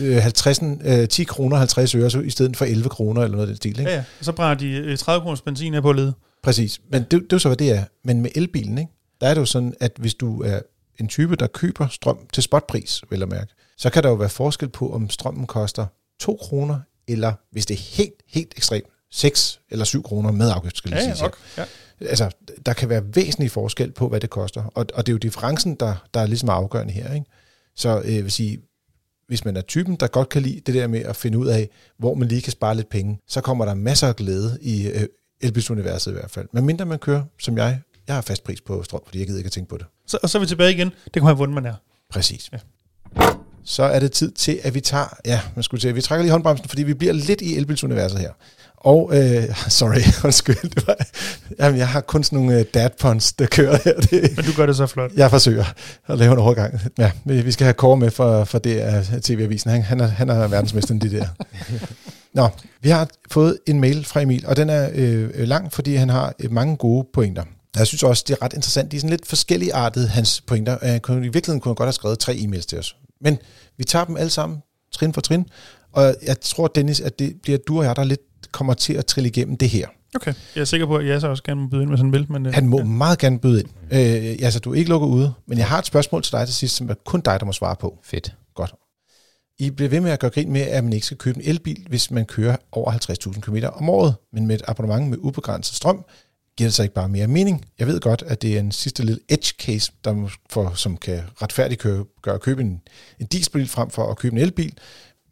[0.01, 3.43] Øh, 50, øh, 10 kroner 50 øre, så i stedet for 11 kroner eller noget
[3.43, 3.79] af den stil.
[3.79, 3.91] Ikke?
[3.91, 4.05] Ja, ja.
[4.19, 6.13] Og så brænder de øh, 30 kroners benzin af på led.
[6.47, 6.81] Præcis.
[6.91, 7.85] Men det, det er jo så, hvad det er.
[8.05, 8.91] Men med elbilen, ikke?
[9.21, 10.61] der er det jo sådan, at hvis du er
[11.01, 14.29] en type, der køber strøm til spotpris, vil jeg mærke, så kan der jo være
[14.29, 15.87] forskel på, om strømmen koster
[16.21, 20.77] 2 kroner, eller hvis det er helt, helt ekstremt, 6 eller 7 kroner med afgift,
[20.77, 21.17] skal jeg Ja, sige.
[21.17, 21.27] her.
[21.27, 21.37] ok.
[21.59, 21.65] ja.
[22.09, 22.31] Altså,
[22.67, 24.63] der kan være væsentlig forskel på, hvad det koster.
[24.65, 27.15] Og, og det er jo differencen, der, der er ligesom afgørende her.
[27.15, 27.27] Ikke?
[27.77, 28.59] Så øh, vil sige,
[29.29, 31.69] hvis man er typen, der godt kan lide det der med at finde ud af,
[31.99, 35.07] hvor man lige kan spare lidt penge, så kommer der masser af glæde i øh,
[35.41, 36.47] elbilsuniverset i hvert fald.
[36.53, 39.39] Men mindre man kører, som jeg, jeg har fast pris på strøm, fordi jeg gider
[39.39, 39.87] ikke at tænke på det.
[40.07, 40.93] Så, og så er vi tilbage igen.
[41.05, 41.75] Det kommer af, hvordan man er.
[42.11, 42.51] Præcis.
[42.53, 42.59] Ja.
[43.65, 46.33] Så er det tid til, at vi tager, ja, man skulle sige, vi trækker lige
[46.33, 48.31] håndbremsen, fordi vi bliver lidt i elbilsuniverset her.
[48.77, 50.97] Og, øh, sorry, undskyld, det var,
[51.59, 53.95] jamen, jeg har kun sådan nogle øh, dad puns, der kører her.
[53.95, 55.13] Det, Men du gør det så flot.
[55.13, 55.65] jeg forsøger
[56.07, 56.81] at lave en overgang.
[56.99, 59.71] Ja, vi vi skal have Kåre med for, for det TV-avisen.
[59.71, 61.29] Han, han, er, han er verdensmesteren i det der.
[62.37, 62.49] Nå,
[62.81, 66.09] vi har fået en mail fra Emil, og den er øh, øh, lang, fordi han
[66.09, 67.43] har øh, mange gode pointer.
[67.77, 68.91] Jeg synes også, det er ret interessant.
[68.93, 70.79] De er sådan lidt forskellige artede, hans pointer.
[70.83, 72.97] Øh, kunne- I virkeligheden kunne han godt have skrevet tre e-mails til os.
[73.21, 73.39] Men
[73.79, 74.59] vi tager dem alle sammen,
[74.95, 75.45] trin for trin.
[75.93, 78.21] Og jeg tror, Dennis, at det bliver du og jeg, der lidt
[78.53, 79.87] kommer til at trille igennem det her.
[80.15, 80.35] Okay.
[80.55, 82.13] Jeg er sikker på, at jeg så også gerne må byde ind med sådan en
[82.13, 82.27] vil.
[82.33, 82.85] Men, øh, Han må ja.
[82.85, 83.69] meget gerne byde ind.
[83.93, 86.55] Øh, altså, du er ikke lukket ude, men jeg har et spørgsmål til dig til
[86.55, 87.99] sidst, som er kun dig, der må svare på.
[88.05, 88.35] Fedt.
[88.55, 88.75] Godt.
[89.59, 91.87] I bliver ved med at gøre grin med, at man ikke skal købe en elbil,
[91.89, 96.05] hvis man kører over 50.000 km om året, men med et abonnement med ubegrænset strøm,
[96.57, 97.65] giver det så ikke bare mere mening.
[97.79, 101.23] Jeg ved godt, at det er en sidste lille edge case, der for, som kan
[101.43, 102.81] retfærdigt gøre at købe en,
[103.21, 104.79] en dieselbil frem for at købe en elbil,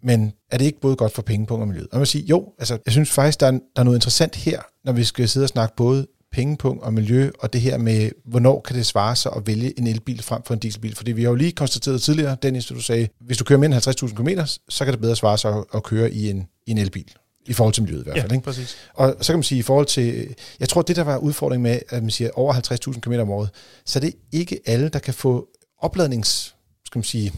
[0.03, 1.89] men er det ikke både godt for pengepunkt og miljøet?
[1.91, 4.37] Og man vil sige, jo, altså, jeg synes faktisk, der er, der er noget interessant
[4.37, 8.11] her, når vi skal sidde og snakke både pengepunkt og miljø, og det her med,
[8.25, 10.97] hvornår kan det svare sig at vælge en elbil frem for en dieselbil?
[10.97, 14.09] Fordi vi har jo lige konstateret tidligere, Dennis, du sagde, hvis du kører mere end
[14.09, 14.29] 50.000 km,
[14.69, 17.15] så kan det bedre svare sig at, køre i en, i en elbil.
[17.47, 18.31] I forhold til miljøet i hvert fald.
[18.31, 18.45] Ja, Ikke?
[18.45, 18.77] præcis.
[18.95, 21.79] Og så kan man sige, i forhold til, jeg tror, det der var udfordringen med,
[21.89, 23.51] at man siger over 50.000 km om året,
[23.87, 26.55] så er det ikke alle, der kan få opladnings,
[26.87, 27.33] skal man sige,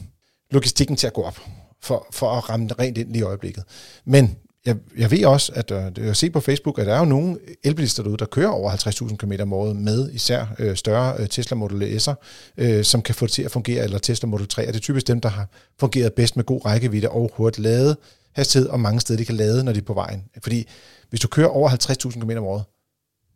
[0.50, 1.40] logistikken til at gå op,
[1.82, 3.64] for, for at ramme det rent ind lige i øjeblikket.
[4.04, 7.04] Men jeg, jeg ved også, at øh, jeg ser på Facebook, at der er jo
[7.04, 11.28] nogle elbilister derude, der kører over 50.000 km om året med især øh, større øh,
[11.28, 12.14] Tesla Model S'er,
[12.56, 14.82] øh, som kan få det til at fungere, eller Tesla Model 3, og det er
[14.82, 15.48] typisk dem, der har
[15.80, 17.96] fungeret bedst med god rækkevidde og hurtigt lade
[18.32, 20.24] hastighed, og mange steder, de kan lade, når de er på vejen.
[20.42, 20.68] Fordi
[21.10, 22.64] hvis du kører over 50.000 km om året,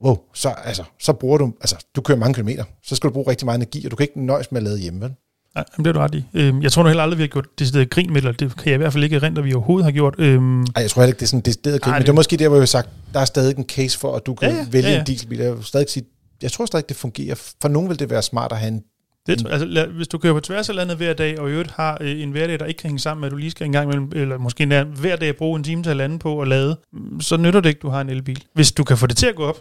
[0.05, 3.31] wow, så, altså, så bruger du, altså, du kører mange kilometer, så skal du bruge
[3.31, 5.14] rigtig meget energi, og du kan ikke nøjes med at lade hjemme, vel?
[5.55, 6.25] Nej, det er du ret i.
[6.35, 8.41] Øhm, jeg tror nu heller aldrig, vi har gjort decideret grin med det.
[8.41, 10.15] Det kan jeg i hvert fald ikke erindre, at vi overhovedet har gjort.
[10.19, 12.37] Øhm, Ej, jeg tror heller ikke, det er sådan decideret Ej, men det- er måske
[12.37, 14.57] der, hvor jeg har sagt, der er stadig en case for, at du kan Ja,
[14.57, 15.39] ja, vælge Ja, ja, en dieselbil.
[15.39, 16.05] Jeg, vil stadig sige,
[16.43, 17.35] jeg tror stadig, det fungerer.
[17.63, 18.83] For nogen vil det være smart at have en...
[19.27, 21.99] det, altså, hvis du kører på tværs af landet hver dag, og i øvrigt har
[22.01, 23.85] øh, en hverdag, der ikke kan hænge sammen med, at du lige skal en gang
[23.85, 26.77] imellem, eller måske endda hver dag bruge en time til at lande på at lade,
[26.93, 28.45] mm, så nytter det ikke, du har en elbil.
[28.55, 29.57] Hvis du kan få det til at gå op,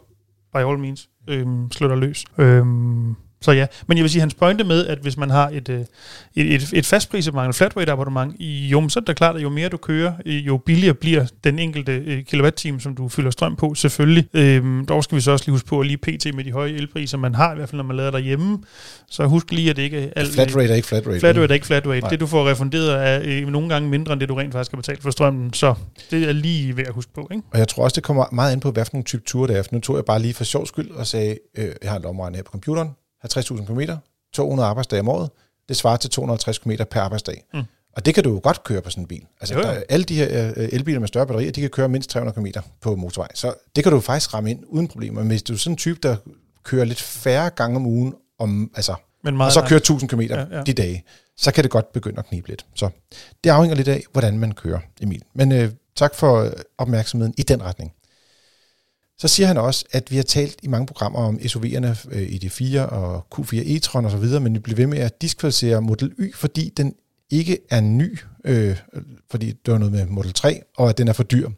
[0.54, 2.26] by all means, øhm, slå dig løs.
[2.38, 5.70] Øhm, så ja, men jeg vil sige, hans pointe med, at hvis man har et,
[5.70, 5.80] øh,
[6.36, 9.50] et, et, et fastprisabonnement, et flat rate abonnement, jo, så er det klart, at jo
[9.50, 13.56] mere du kører, øh, jo billigere bliver den enkelte øh, kilowatt-time, som du fylder strøm
[13.56, 14.28] på, selvfølgelig.
[14.34, 16.36] Øhm, dog skal vi så også lige huske på, at lige pt.
[16.36, 18.58] med de høje elpriser, man har, i hvert fald når man lader derhjemme,
[19.10, 20.34] så husk lige, at det ikke er alt...
[20.34, 21.20] Flat rate er ikke flat rate.
[21.20, 22.00] Flat rate er ikke flat rate.
[22.00, 22.10] Nej.
[22.10, 24.78] Det, du får refunderet, er øh, nogle gange mindre, end det, du rent faktisk har
[24.78, 25.54] betalt for strømmen.
[25.54, 25.74] Så
[26.12, 27.44] det er lige værd at huske på, ikke?
[27.52, 29.58] Og jeg tror også, det kommer meget an på, hvad for nogle type ture det
[29.58, 29.64] er.
[29.64, 32.04] For nu tog jeg bare lige for sjov skyld og sagde, øh, jeg har en
[32.04, 32.90] lommeregner her på computeren,
[33.26, 33.80] 50.000 km,
[34.34, 35.30] 200 arbejdsdage om året.
[35.70, 37.44] Det svarer til 250 km per arbejdsdag.
[37.54, 37.64] Mm.
[37.96, 39.26] Og det kan du jo godt køre på sådan en bil.
[39.42, 39.66] Altså, Jo, jo.
[39.68, 42.60] Der, alle de her øh, elbiler med større batterier, de kan køre mindst 300 km
[42.82, 43.28] på motorvej.
[43.34, 45.22] Så det kan du faktisk ramme ind uden problemer.
[45.22, 46.16] Men hvis du er sådan en type, der
[46.64, 49.70] kører lidt færre gange om ugen, om, altså, Men og meget så langt.
[49.70, 51.04] kører 1000 km Ja, ja, de dage,
[51.38, 52.66] så kan det godt begynde at knibe lidt.
[52.76, 52.90] Så
[53.44, 55.24] det afhænger lidt af, hvordan man kører, Emil.
[55.34, 57.94] Men øh, tak for opmærksomheden i den retning.
[59.20, 62.48] Så siger han også, at vi har talt i mange programmer om SUV'erne øh, i
[62.48, 66.12] ID4 og Q4 e-tron og så videre, men vi bliver ved med at diskvalificere Model
[66.20, 66.94] Y, fordi den
[67.30, 68.78] ikke er ny, øh,
[69.32, 71.50] fordi det var noget med Model 3, og at den er for dyr.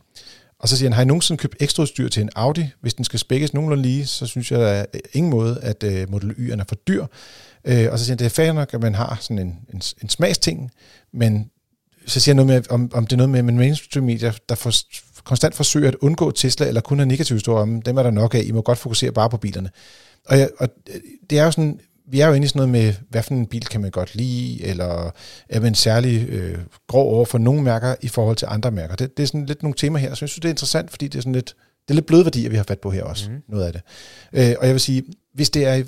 [0.60, 2.70] Og så siger han, har I nogensinde købt ekstra udstyr til en Audi?
[2.82, 6.10] Hvis den skal spækkes nogenlunde lige, så synes jeg der er ingen måde, at øh,
[6.10, 7.06] Model Y'en er for dyr.
[7.66, 9.82] Øh, og så siger han, det er fair nok, at man har sådan en, en,
[10.04, 10.72] en smagsting,
[11.14, 11.52] men
[12.08, 14.34] så siger han noget med, om, om det er noget med, at man mainstream media,
[14.50, 14.72] der for,
[15.26, 18.36] konstant forsøger at undgå Tesla, eller kun har negative historier om, dem er der nok
[18.36, 19.70] af, I må godt fokusere bare på bilerne.
[20.26, 20.70] Og, jeg, og
[21.30, 21.80] det er jo sådan,
[22.12, 24.16] vi er jo inde i sådan noget med, hvad for en bil kan man godt
[24.16, 25.12] lide, eller
[25.50, 26.58] er man særlig øh,
[26.88, 28.96] grov over for nogle mærker i forhold til andre mærker.
[28.96, 31.08] Det, det er sådan lidt nogle temaer her, så jeg synes, det er interessant, fordi
[31.08, 31.56] det er sådan lidt,
[31.88, 33.38] det er lidt bløde værdier, vi har fat på her også, mm.
[33.50, 33.82] noget af det.
[34.34, 35.04] Øh, og jeg vil sige,
[35.34, 35.84] hvis det er i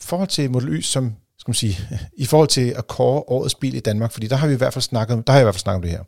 [0.00, 1.78] forhold til Model Y, som skal man sige,
[2.16, 4.72] i forhold til at kåre årets bil i Danmark, fordi der har vi i hvert
[4.72, 6.02] fald snakket, om- der har jeg i hvert fald snakket om det her.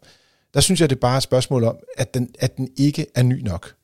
[0.54, 3.22] Der synes jeg, det er bare et spørgsmål om, at den, at den ikke er
[3.22, 3.74] ny nok.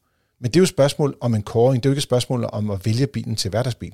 [0.41, 2.49] Men det er jo et spørgsmål om en kåring, det er jo ikke et spørgsmål
[2.53, 3.93] om at vælge bilen til hverdagsbil.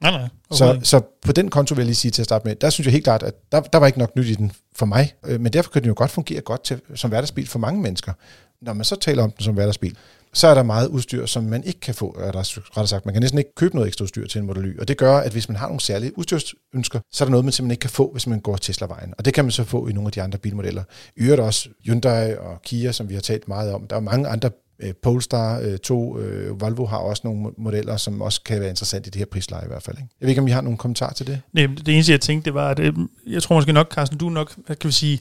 [0.00, 0.28] Nej, nej.
[0.50, 2.86] Så, så på den konto vil jeg lige sige til at starte med, der synes
[2.86, 5.40] jeg helt klart, at der, der var ikke nok nyt i den for mig, Øh,
[5.40, 8.12] men derfor kan den jo godt fungere godt til, som hverdagsbil for mange mennesker.
[8.60, 9.96] Når man så taler om den som hverdagsbil,
[10.34, 13.06] så er der meget udstyr, som man ikke kan få, eller rettere sagt.
[13.06, 15.16] Man kan næsten ikke købe noget ekstra udstyr til en Model Y, og det gør,
[15.16, 17.90] at hvis man har nogle særlige udstyrsønsker, så er der noget, man simpelthen ikke kan
[17.90, 19.14] få, hvis man går Tesla-vejen.
[19.18, 20.82] Og det kan man så få i nogle af de andre bilmodeller.
[21.16, 23.86] I øvrigt også Hyundai og Kia, som vi har talt meget om.
[23.86, 28.22] Der er mange andre øh, Polestar øh, 2, øh, Volvo har også nogle modeller, som
[28.22, 29.96] også kan være interessant i det her prisleje i hvert fald.
[29.96, 30.08] Ikke?
[30.20, 31.40] Jeg ved ikke, om I har nogle kommentarer til det?
[31.52, 32.80] Nej, det eneste, jeg tænkte, det var, at
[33.26, 35.20] jeg tror måske nok, Carsten, du nok, hvad kan vi sige,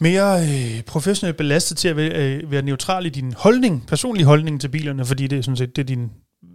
[0.00, 4.60] mere øh, professionelt belastet til at være, øh, være neutral i din holdning, personlig holdning
[4.60, 6.10] til bilerne, fordi det er sådan set det er din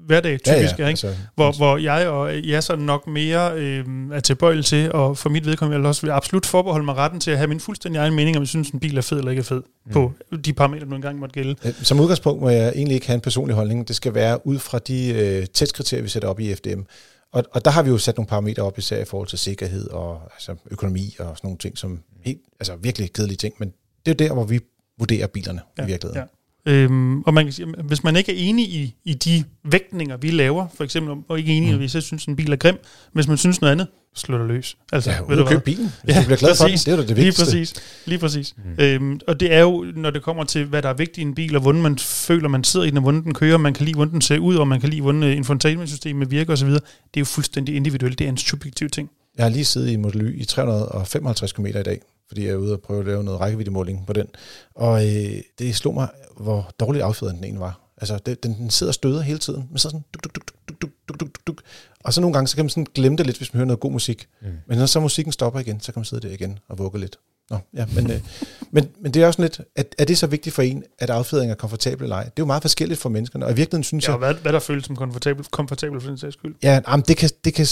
[0.06, 0.84] hverdag typisk, ja, ja, ikke?
[0.88, 5.30] altså, Hvor, hvor jeg og jeg så nok mere øh, er tilbøjelig til, og for
[5.30, 8.00] mit vedkommende vil jeg også vil absolut forbeholde mig retten til at have min fuldstændig
[8.00, 9.92] egen mening, om jeg synes, en bil er fed eller ikke er fed, mm.
[9.92, 10.14] på
[10.46, 11.56] de parametre, du engang måtte gælde.
[11.66, 13.88] Øh, Som udgangspunkt må jeg egentlig ikke have en personlig holdning.
[13.88, 16.82] Det skal være ud fra de øh, testkriterier, vi sætter op i FDM.
[17.32, 19.90] Og, og der har vi jo sat nogle parametre op, især i forhold til sikkerhed
[19.90, 23.56] og altså, økonomi og sådan nogle ting, som helt, altså virkelig kedelige ting.
[23.58, 23.74] Men
[24.06, 24.60] det er jo der, hvor vi
[24.98, 26.28] vurderer bilerne ja, i virkeligheden.
[26.30, 26.41] Ja.
[26.66, 30.32] Øhm, og man kan sige, hvis man ikke er enig i, i de vægtninger, vi
[30.32, 31.78] laver, for eksempel, og ikke enig, mm.
[31.78, 32.78] hvis jeg synes, en bil er grim,
[33.14, 34.78] hvis man synes noget andet, slå dig løs.
[34.92, 35.76] Altså, Ja, ved du og købe hvad?
[35.76, 35.92] bilen.
[36.08, 37.44] Ja, du bliver glad for den, det er det Lige vigtigste.
[37.46, 37.74] præcis.
[38.06, 38.54] Lige præcis.
[38.78, 38.84] Mm.
[38.84, 41.36] Øhm, og det er jo, når det kommer til, hvad der er vigtigt i en
[41.36, 43.86] bil, og hvordan man føler, man sidder i den, og hvordan den kører, man kan
[43.86, 46.80] lide, hvordan den ser ud, og man kan lide, hvordan øh, infotainmentsystemet virker osv., det
[47.14, 48.20] er jo fuldstændig individuelt.
[48.20, 49.10] Det er en subjektiv ting.
[49.38, 52.00] Jeg har lige siddet i Model Y i 355 km i dag,
[52.32, 54.28] fordi jeg er ude og prøve at lave noget rækkeviddemåling på den.
[54.76, 57.80] Og øh, det slog mig, hvor dårligt affjedret den egentlig var.
[57.98, 60.80] Altså, den, den sidder og støder hele tiden, men så sådan duk, duk, duk, duk,
[60.82, 61.62] duk, duk, duk, duk.
[62.04, 63.80] Og så nogle gange, så kan man sådan glemme det lidt, hvis man hører noget
[63.80, 64.28] god musik.
[64.42, 64.48] Mm.
[64.68, 67.20] Men når så musikken stopper igen, så kan man sidde der igen og vugge lidt.
[67.50, 68.22] Nå, ja, men, øh,
[68.72, 71.10] men, men det er også sådan lidt, at, er det så vigtigt for en, at
[71.10, 72.24] affjedring er komfortabel eller ej?
[72.24, 74.22] Det er jo meget forskelligt for menneskerne, og i virkeligheden synes ja, jeg...
[74.22, 76.56] Ja, hvad, hvad der føles som komfortabel, komfortabel for den sags skyld?
[76.64, 77.68] Ja, jamen, det kan, det kan...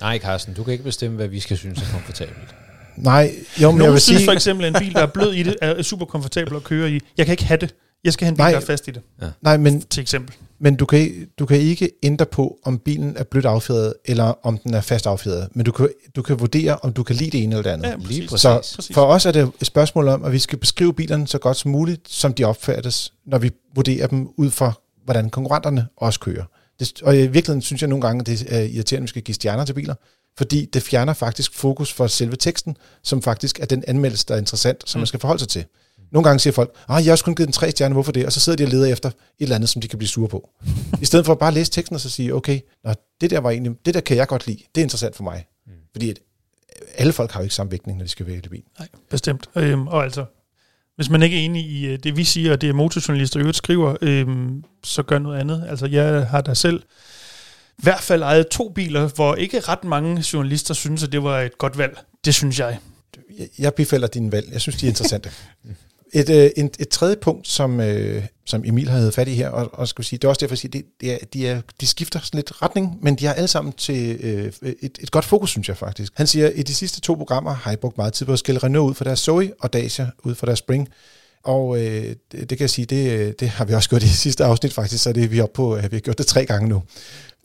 [0.00, 2.54] Nej, Carsten, du kan ikke bestemme, hvad vi skal synes er komfortabelt
[3.02, 5.32] nej, jo, men jeg vil synes sige, for eksempel, at en bil, der er blød
[5.32, 7.00] i det, er super komfortabel at køre i.
[7.16, 7.74] Jeg kan ikke have det.
[8.04, 8.50] Jeg skal have en bil, Nej.
[8.50, 9.02] der er fast i det,
[9.42, 10.34] nej, men til eksempel.
[10.60, 14.58] Men du kan, du kan ikke ændre på, om bilen er blødt affjedret, eller om
[14.58, 15.48] den er fast affjedret.
[15.54, 17.88] Men du kan, du kan vurdere, om du kan lide det ene eller det andet.
[17.88, 18.08] Ja, præcis.
[18.10, 18.42] Lige præcis.
[18.42, 18.94] så præcis.
[18.94, 21.70] for os er det et spørgsmål om, at vi skal beskrive bilerne så godt som
[21.70, 24.72] muligt, som de opfattes, når vi vurderer dem ud fra,
[25.04, 26.44] hvordan konkurrenterne også kører.
[26.80, 29.34] Det, og i virkeligheden synes jeg nogle gange, det er irriterende, at vi skal give
[29.34, 29.94] stjerner til biler,
[30.38, 34.38] fordi det fjerner faktisk fokus for selve teksten, som faktisk er den anmeldelse, der er
[34.38, 35.64] interessant, som man skal forholde sig til.
[36.12, 38.26] Nogle gange siger folk, ah, jeg har også kun givet den tre stjerner, hvorfor det?
[38.26, 40.28] Og så sidder de og leder efter et eller andet, som de kan blive sure
[40.28, 40.50] på.
[41.02, 43.50] I stedet for at bare læse teksten og så sige, okay, nå, det der var
[43.50, 45.46] egentlig, det der kan jeg godt lide, det er interessant for mig.
[45.66, 45.72] Mm.
[45.92, 46.18] Fordi at
[46.94, 48.62] alle folk har jo ikke samme vægtning, når de skal vælge bil.
[48.78, 49.48] Nej, bestemt.
[49.56, 50.24] Øhm, og altså,
[50.96, 53.96] hvis man ikke er enig i øh, det, vi siger, og det motorjournalister øvrigt skriver,
[54.02, 55.66] øhm, så gør noget andet.
[55.68, 56.82] Altså, jeg har da selv
[57.82, 61.58] hvert fald ejet to biler, hvor ikke ret mange journalister synes, at det var et
[61.58, 61.98] godt valg.
[62.24, 62.78] Det synes jeg.
[63.58, 64.48] Jeg, bifælder din valg.
[64.52, 65.30] Jeg synes, de er interessante.
[66.12, 69.70] Et, øh, et, et tredje punkt, som, øh, som Emil havde fat i her, og,
[69.72, 71.86] og skal sige, det er også derfor, at sige, det, det er, de, er, de
[71.86, 75.50] skifter sådan lidt retning, men de har alle sammen til øh, et, et godt fokus,
[75.50, 76.12] synes jeg faktisk.
[76.16, 78.38] Han siger, at i de sidste to programmer har I brugt meget tid på at
[78.38, 80.88] skille Renault ud for deres Zoe og Dacia ud for deres Spring.
[81.44, 84.08] Og øh, det, det kan jeg sige, det, øh, det har vi også gjort i
[84.08, 86.46] sidste afsnit faktisk, så det er vi oppe på, at vi har gjort det tre
[86.46, 86.82] gange nu.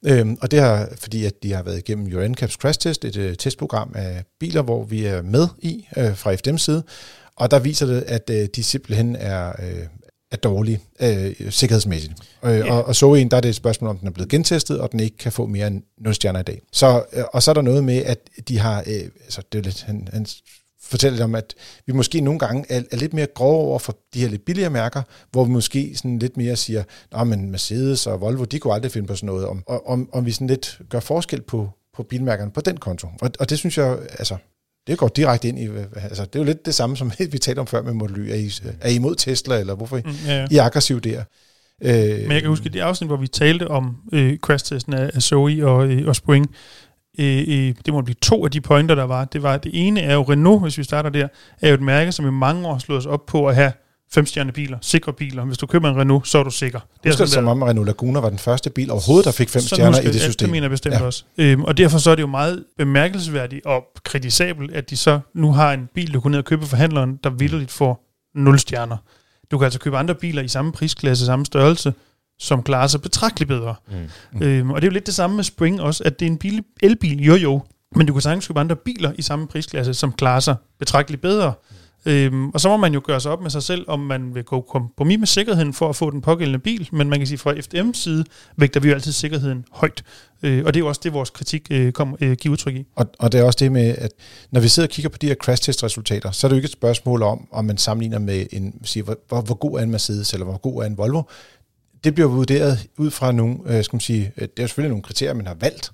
[0.06, 3.18] Øhm, og det er fordi, at de har været igennem Euro NCAP's Crash Test, et
[3.18, 6.84] øh, testprogram af biler, hvor vi er med i øh, fra FDM's side.
[7.36, 9.86] Og der viser det, at øh, de simpelthen er, øh,
[10.32, 12.14] er dårlige øh, sikkerhedsmæssigt.
[12.44, 12.74] Øh, ja.
[12.74, 14.92] og, og så en, der er det et spørgsmål, om den er blevet gentestet, og
[14.92, 16.62] den ikke kan få mere end 0 stjerner i dag.
[16.72, 19.64] Så, øh, og så er der noget med, at de har, øh, altså det er
[19.64, 20.26] lidt, han, han
[20.84, 21.54] fortæller lidt om, at
[21.86, 24.70] vi måske nogle gange er, er lidt mere grove over for de her lidt billigere
[24.70, 28.74] mærker, hvor vi måske sådan lidt mere siger, at men Mercedes og Volvo, de kunne
[28.74, 32.04] aldrig finde på sådan noget, om, om, om vi sådan lidt gør forskel på, på
[32.04, 33.08] bilmærkerne på den konto.
[33.22, 34.38] Og, og det synes jeg, altså,
[34.88, 37.60] det går direkte ind i, altså det er jo lidt det samme, som vi talte
[37.60, 38.30] om før med Model Y.
[38.30, 40.48] Er I, er I imod Tesla, eller hvorfor mm, ja, ja.
[40.52, 41.24] I er aggressiv der?
[41.82, 45.22] Øh, Men jeg kan huske, det afsnit, hvor vi talte om øh, crash-testen af, af
[45.22, 46.56] Zoe og, øh, og Spring,
[47.20, 49.26] øh, øh, det må blive to af de pointer, der var.
[49.26, 51.28] Det var det ene er jo Renault, hvis vi starter der,
[51.62, 53.72] er jo et mærke, som i mange år slået os op på at have
[54.14, 55.46] femstjerne biler, sikre biler.
[55.46, 56.80] Hvis du køber en Renault, så er du sikker.
[57.04, 59.62] Det er sådan, som om Renault Laguna var den første bil overhovedet, der fik fem
[59.62, 60.46] stjerner i det system.
[60.46, 61.06] Ja, det mener jeg bestemt ja.
[61.06, 61.24] også.
[61.38, 65.52] Øhm, og derfor så er det jo meget bemærkelsesværdigt og kritisabelt, at de så nu
[65.52, 68.04] har en bil, du kunne ned og købe for handleren, der vildt får
[68.36, 68.98] 0 stjerner.
[69.52, 71.94] Du kan altså købe andre biler i samme prisklasse, samme størrelse,
[72.44, 73.76] som klarer sig betragteligt bedre.
[74.34, 74.42] Mm.
[74.42, 76.38] Øhm, og det er jo lidt det samme med Spring også, at det er en
[76.38, 77.62] bil, elbil, jo jo,
[77.96, 81.54] men du kan sagtens købe andre biler i samme prisklasse, som klarer sig betragteligt bedre.
[81.70, 81.76] Mm.
[82.06, 84.44] Øhm, og så må man jo gøre sig op med sig selv, om man vil
[84.44, 87.54] gå kompromis med sikkerheden for at få den pågældende bil, men man kan sige, fra
[87.54, 88.26] FDM's side
[88.58, 90.04] vægter vi jo altid sikkerheden højt.
[90.44, 92.86] Øh, og det er jo også det, vores kritik øh, kom, øh, giver udtryk i.
[92.96, 94.12] Og, og det er også det med, at
[94.52, 96.72] når vi sidder og kigger på de her crash-test-resultater, så er det jo ikke et
[96.72, 100.34] spørgsmål om, om man sammenligner med en, siger, hvor, hvor, hvor god er en Mercedes,
[100.34, 101.22] eller hvor god er en Volvo.
[102.04, 105.34] Det bliver vurderet ud fra nogle, øh, skal man sige, det er selvfølgelig nogle kriterier,
[105.34, 105.92] man har valgt,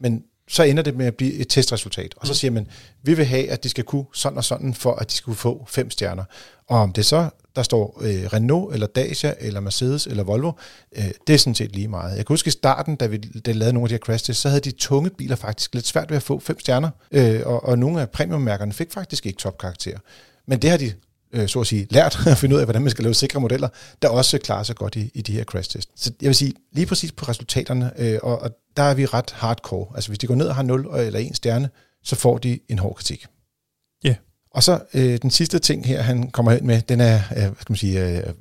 [0.00, 2.14] men så ender det med at blive et testresultat.
[2.16, 2.34] Og så mm.
[2.34, 2.66] siger man,
[3.02, 5.64] vi vil have, at de skal kunne sådan og sådan, for at de skulle få
[5.68, 6.24] fem stjerner.
[6.68, 10.52] Og om det så, der står øh, Renault, eller Dacia, eller Mercedes, eller Volvo,
[10.96, 12.16] øh, det er sådan set lige meget.
[12.16, 14.42] Jeg kan huske i starten, da vi da lavede nogle af de her crash tests,
[14.42, 17.64] så havde de tunge biler faktisk lidt svært ved at få fem stjerner, øh, og,
[17.64, 19.98] og nogle af premiummærkerne fik faktisk ikke topkarakter.
[20.46, 20.92] Men det har de
[21.32, 23.68] øh, så at sige, lært at finde ud af, hvordan man skal lave sikre modeller,
[24.02, 25.92] der også klarer sig godt i, i de her crash tests.
[25.96, 29.30] Så jeg vil sige, lige præcis på resultaterne, øh, og, og der er vi ret
[29.30, 29.86] hardcore.
[29.94, 31.68] Altså hvis de går ned og har 0 eller 1 stjerne,
[32.04, 33.26] så får de en hård kritik.
[34.04, 34.08] Ja.
[34.08, 34.16] Yeah.
[34.54, 37.52] Og så øh, den sidste ting her, han kommer hen med, den er, øh, hvad
[37.60, 38.32] skal man sige, øh,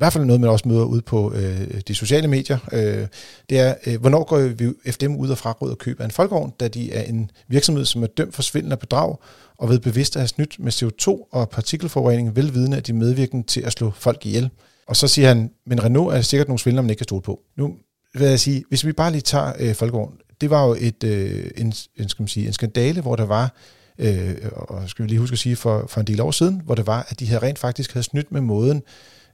[0.00, 2.58] i hvert fald noget, man også møder ud på øh, de sociale medier.
[2.72, 3.06] Øh,
[3.50, 6.68] det er, øh, hvornår går vi FDM ud og fraråder køb af en folkevogn, da
[6.68, 9.16] de er en virksomhed, som er dømt for svindel og bedrag,
[9.60, 13.60] og ved bevidst at have snydt med CO2 og partikelforurening, velvidende at de medvirkende til
[13.60, 14.50] at slå folk ihjel.
[14.86, 17.40] Og så siger han, men Renault er sikkert nogle svindler, man ikke kan stole på.
[17.56, 17.74] Nu
[18.14, 21.50] vil jeg sige, hvis vi bare lige tager øh, folkevogn, det var jo et, øh,
[21.56, 23.54] en, en, skal man sige, en skandale, hvor der var,
[23.98, 26.74] øh, og skal vi lige huske at sige for, for en del år siden, hvor
[26.74, 28.82] det var, at de havde rent faktisk havde snydt med måden,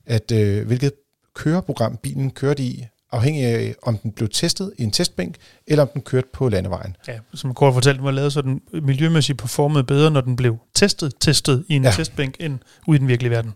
[0.06, 0.92] at øh, hvilket
[1.34, 5.88] køreprogram bilen kørte i, afhængig af, om den blev testet i en testbænk, eller om
[5.94, 6.96] den kørte på landevejen.
[7.08, 10.56] Ja, som Kort fortalte, den var lavet så den miljømæssigt performede bedre, når den blev
[10.74, 11.90] testet, testet i en ja.
[11.90, 13.54] testbænk, end ude i den virkelige verden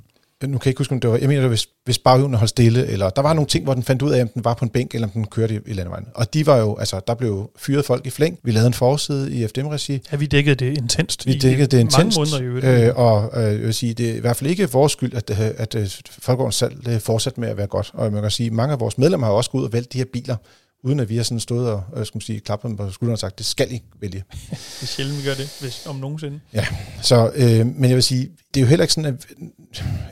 [0.48, 2.87] nu kan jeg ikke huske, om det var, jeg mener, hvis, hvis baghjulene holdt stille,
[2.87, 4.68] eller der var nogle ting, hvor den fandt ud af, om den var på en
[4.68, 6.07] bænk, eller om den kørte i, landevejen.
[6.14, 8.38] Og de var jo, altså, der blev fyret folk i flæng.
[8.42, 10.00] Vi lavede en forside i FDM-regi.
[10.12, 11.26] Ja, vi dækkede det intenst.
[11.26, 12.18] Vi dækkede det intenst.
[12.18, 14.70] Mange måneder i øh, og øh, jeg vil sige, det er i hvert fald ikke
[14.70, 17.90] vores skyld, at, at, at, at Folkevogns salg det fortsat med at være godt.
[17.94, 19.98] Og man kan sige, mange af vores medlemmer har også gået ud og valgt de
[19.98, 20.37] her biler,
[20.84, 23.12] uden at vi har sådan stået og øh, skal man sige, klappet dem på skulderen
[23.12, 24.24] og sagt, det skal I vælge.
[24.50, 26.40] det er sjældent, vi gør det, hvis, om nogensinde.
[26.52, 26.66] Ja,
[27.02, 29.26] så, øh, men jeg vil sige, det er jo heller ikke sådan, at,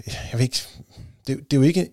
[0.07, 0.59] jeg ved ikke,
[1.27, 1.89] det, det er jo ikke,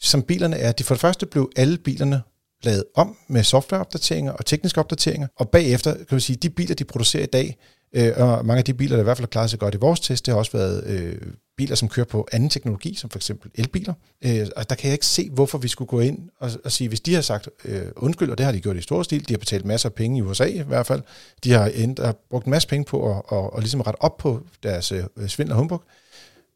[0.00, 0.72] som bilerne er.
[0.72, 2.22] De for det første blev alle bilerne
[2.62, 6.84] lavet om med softwareopdateringer og tekniske opdateringer, og bagefter kan vi sige, de biler, de
[6.84, 7.56] producerer i dag,
[7.92, 9.78] Øh, og mange af de biler, der i hvert fald har klaret sig godt i
[9.78, 11.16] vores test, det har også været øh,
[11.56, 13.94] biler, som kører på anden teknologi, som for eksempel elbiler.
[14.24, 16.88] Øh, og der kan jeg ikke se, hvorfor vi skulle gå ind og, og sige,
[16.88, 19.32] hvis de har sagt øh, undskyld, og det har de gjort i stor stil, de
[19.32, 21.02] har betalt masser af penge i USA i hvert fald,
[21.44, 24.16] de har, end, har brugt en masse penge på at og, og ligesom rette op
[24.16, 25.82] på deres øh, svindel og humbug,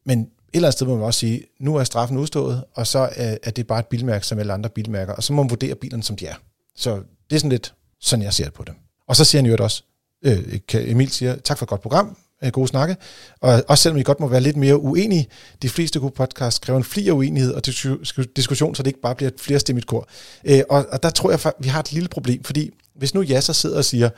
[0.05, 3.09] men et eller andet sted må man også sige, nu er straffen udstået, og så
[3.15, 5.75] er, er det bare et bilmærke som alle andre bilmærker, og så må man vurdere
[5.75, 6.35] bilerne, som de er.
[6.75, 6.95] Så
[7.29, 8.73] det er sådan lidt, sådan jeg ser på det.
[9.07, 9.83] Og så siger han jo også,
[10.23, 12.95] øh, Emil siger, tak for et godt program, øh, gode snakke,
[13.41, 15.27] og også selvom I godt må være lidt mere uenige,
[15.61, 17.65] de fleste gode podcasts kræver en flir uenighed og
[18.35, 20.07] diskussion, så det ikke bare bliver et flerstemmigt kor.
[20.45, 23.53] Øh, og, og der tror jeg, vi har et lille problem, fordi hvis nu så
[23.53, 24.09] sidder og siger,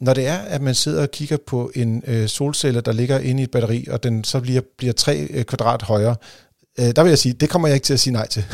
[0.00, 3.40] når det er, at man sidder og kigger på en øh, solcelle, der ligger inde
[3.40, 6.16] i et batteri, og den så bliver, bliver 3 øh, kvadrat højere,
[6.80, 8.44] øh, der vil jeg sige, det kommer jeg ikke til at sige nej til.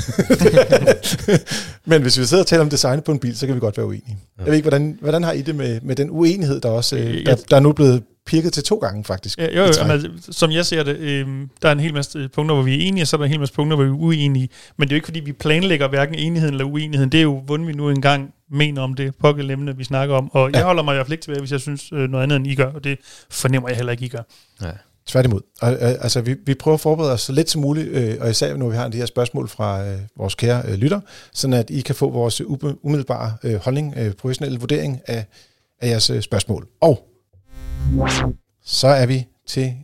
[1.90, 3.76] Men hvis vi sidder og taler om design på en bil, så kan vi godt
[3.76, 4.18] være uenige.
[4.38, 4.42] Ja.
[4.42, 7.26] Jeg ved ikke, hvordan, hvordan har I det med, med den uenighed, der også øh,
[7.26, 9.38] der, der er nu blevet pirket til to gange, faktisk.
[9.38, 11.26] Ja, jo, jo men, som jeg ser det, øh,
[11.62, 13.30] der er en hel masse punkter, hvor vi er enige, og så er der en
[13.30, 14.48] hel masse punkter, hvor vi er uenige.
[14.76, 17.12] Men det er jo ikke, fordi vi planlægger hverken enigheden eller uenigheden.
[17.12, 20.30] Det er jo, hvordan vi nu engang mener om det pågældende vi snakker om.
[20.32, 20.56] Og ja.
[20.56, 22.46] jeg holder mig i hvert fald ikke tilbage, hvis jeg synes øh, noget andet, end
[22.46, 22.98] I gør, og det
[23.30, 24.22] fornemmer jeg heller ikke, I gør.
[24.62, 24.70] Ja.
[25.08, 25.40] Tværtimod.
[25.60, 28.30] Og, øh, altså, vi, vi prøver at forberede os så lidt som muligt, øh, og
[28.30, 31.00] især når vi har de her spørgsmål fra øh, vores kære øh, lytter,
[31.32, 32.40] sådan at I kan få vores
[32.82, 35.24] umiddelbare øh, holdning, øh, professionelle vurdering af,
[35.80, 36.68] af jeres øh, spørgsmål.
[36.80, 37.08] Og
[38.64, 39.74] så er vi til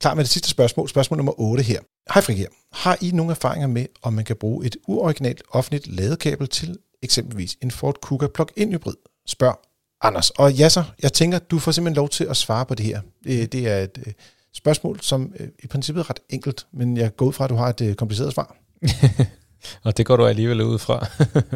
[0.00, 1.80] klar med det sidste spørgsmål, spørgsmål nummer 8 her.
[2.14, 6.48] Hej Frigir, har I nogle erfaringer med, om man kan bruge et uoriginalt offentligt ladekabel
[6.48, 8.94] til eksempelvis en Ford Kuga plug-in hybrid?
[9.26, 9.58] Spørg
[10.02, 10.30] Anders.
[10.30, 13.00] Og ja så, jeg tænker, du får simpelthen lov til at svare på det her.
[13.24, 14.12] Det, det er et øh,
[14.56, 17.56] spørgsmål, som øh, i princippet er ret enkelt, men jeg går ud fra, at du
[17.56, 18.56] har et øh, kompliceret svar.
[19.82, 21.06] Og det går du alligevel ud fra.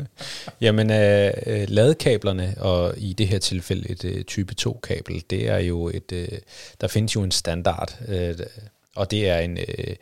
[0.64, 5.59] Jamen, øh, øh, ladekablerne, og i det her tilfælde et øh, type 2-kabel, det er
[5.59, 6.28] jo et, øh,
[6.80, 8.34] der findes jo en standard, øh,
[8.96, 9.96] og det er en, øh,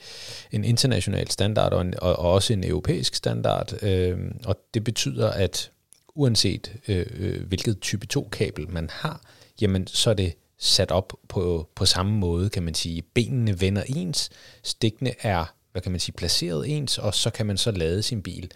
[0.53, 5.31] en international standard, og, en, og, og også en europæisk standard, øh, og det betyder,
[5.31, 5.71] at
[6.15, 9.21] uanset øh, øh hvilket type 2-kabel man har,
[9.61, 13.03] jamen så er det sat op på, på samme måde, kan man sige.
[13.03, 14.31] Benene vender ens,
[14.63, 18.23] stikkene er hvad kan man sige, placeret ens, og så kan man så lade sin
[18.23, 18.51] bil.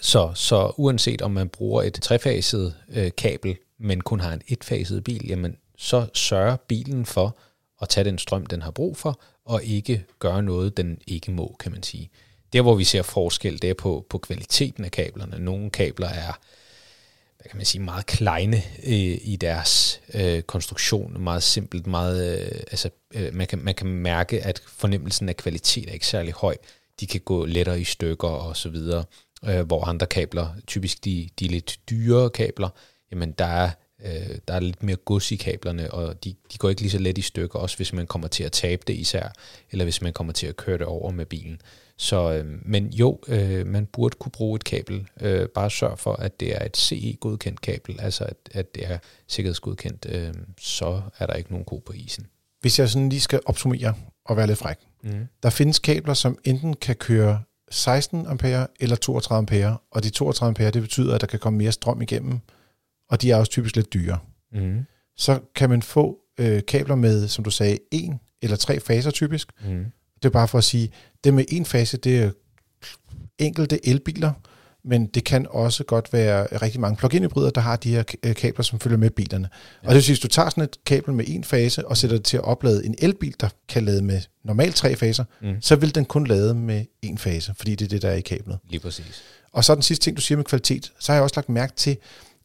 [0.00, 5.04] Så, så uanset om man bruger et trefaset øh, kabel, men kun har en etfaset
[5.04, 7.36] bil, jamen så sørger bilen for
[7.82, 11.56] at tage den strøm, den har brug for, og ikke gøre noget, den ikke må,
[11.60, 12.10] kan man sige.
[12.52, 15.38] Der, hvor vi ser forskel, det er på, på kvaliteten af kablerne.
[15.38, 16.38] Nogle kabler er
[17.46, 22.60] hvad kan man sige, meget kleine øh, i deres øh, konstruktion, meget simpelt, meget, øh,
[22.70, 26.56] altså, øh, man, kan, man kan mærke, at fornemmelsen af kvalitet er ikke særlig høj.
[27.00, 29.04] De kan gå lettere i stykker og så videre,
[29.44, 32.68] øh, hvor andre kabler, typisk de, de lidt dyre kabler,
[33.10, 33.70] jamen der er,
[34.04, 36.98] øh, der er lidt mere gods i kablerne, og de, de går ikke lige så
[36.98, 39.28] let i stykker, også hvis man kommer til at tabe det især,
[39.70, 41.60] eller hvis man kommer til at køre det over med bilen.
[41.98, 45.08] Så, øh, men jo, øh, man burde kunne bruge et kabel.
[45.20, 48.98] Øh, bare sørg for, at det er et CE-godkendt kabel, altså at, at det er
[49.28, 52.26] sikkerhedsgodkendt, øh, så er der ikke nogen ko på isen.
[52.60, 53.94] Hvis jeg sådan lige skal opsummere
[54.24, 54.76] og være lidt fræk.
[55.02, 55.26] Mm.
[55.42, 60.48] Der findes kabler, som enten kan køre 16 ampere eller 32 ampere, og de 32
[60.48, 62.38] ampere, det betyder, at der kan komme mere strøm igennem,
[63.10, 64.18] og de er også typisk lidt dyre.
[64.52, 64.84] Mm.
[65.16, 69.48] Så kan man få øh, kabler med, som du sagde, en eller tre faser typisk,
[69.64, 69.84] mm.
[70.22, 70.90] Det er bare for at sige,
[71.26, 72.30] det med en fase, det er
[73.38, 74.32] enkelte elbiler,
[74.84, 78.02] men det kan også godt være rigtig mange plug-in hybrider, der har de her
[78.32, 79.48] kabler, som følger med bilerne.
[79.82, 79.88] Ja.
[79.88, 82.16] Og det vil sige, hvis du tager sådan et kabel med en fase og sætter
[82.16, 85.60] det til at oplade en elbil, der kan lade med normalt tre faser, mm.
[85.60, 88.20] så vil den kun lade med en fase, fordi det er det, der er i
[88.20, 88.58] kablet.
[88.68, 89.22] Lige præcis.
[89.52, 91.72] Og så den sidste ting, du siger med kvalitet, så har jeg også lagt mærke
[91.76, 91.96] til,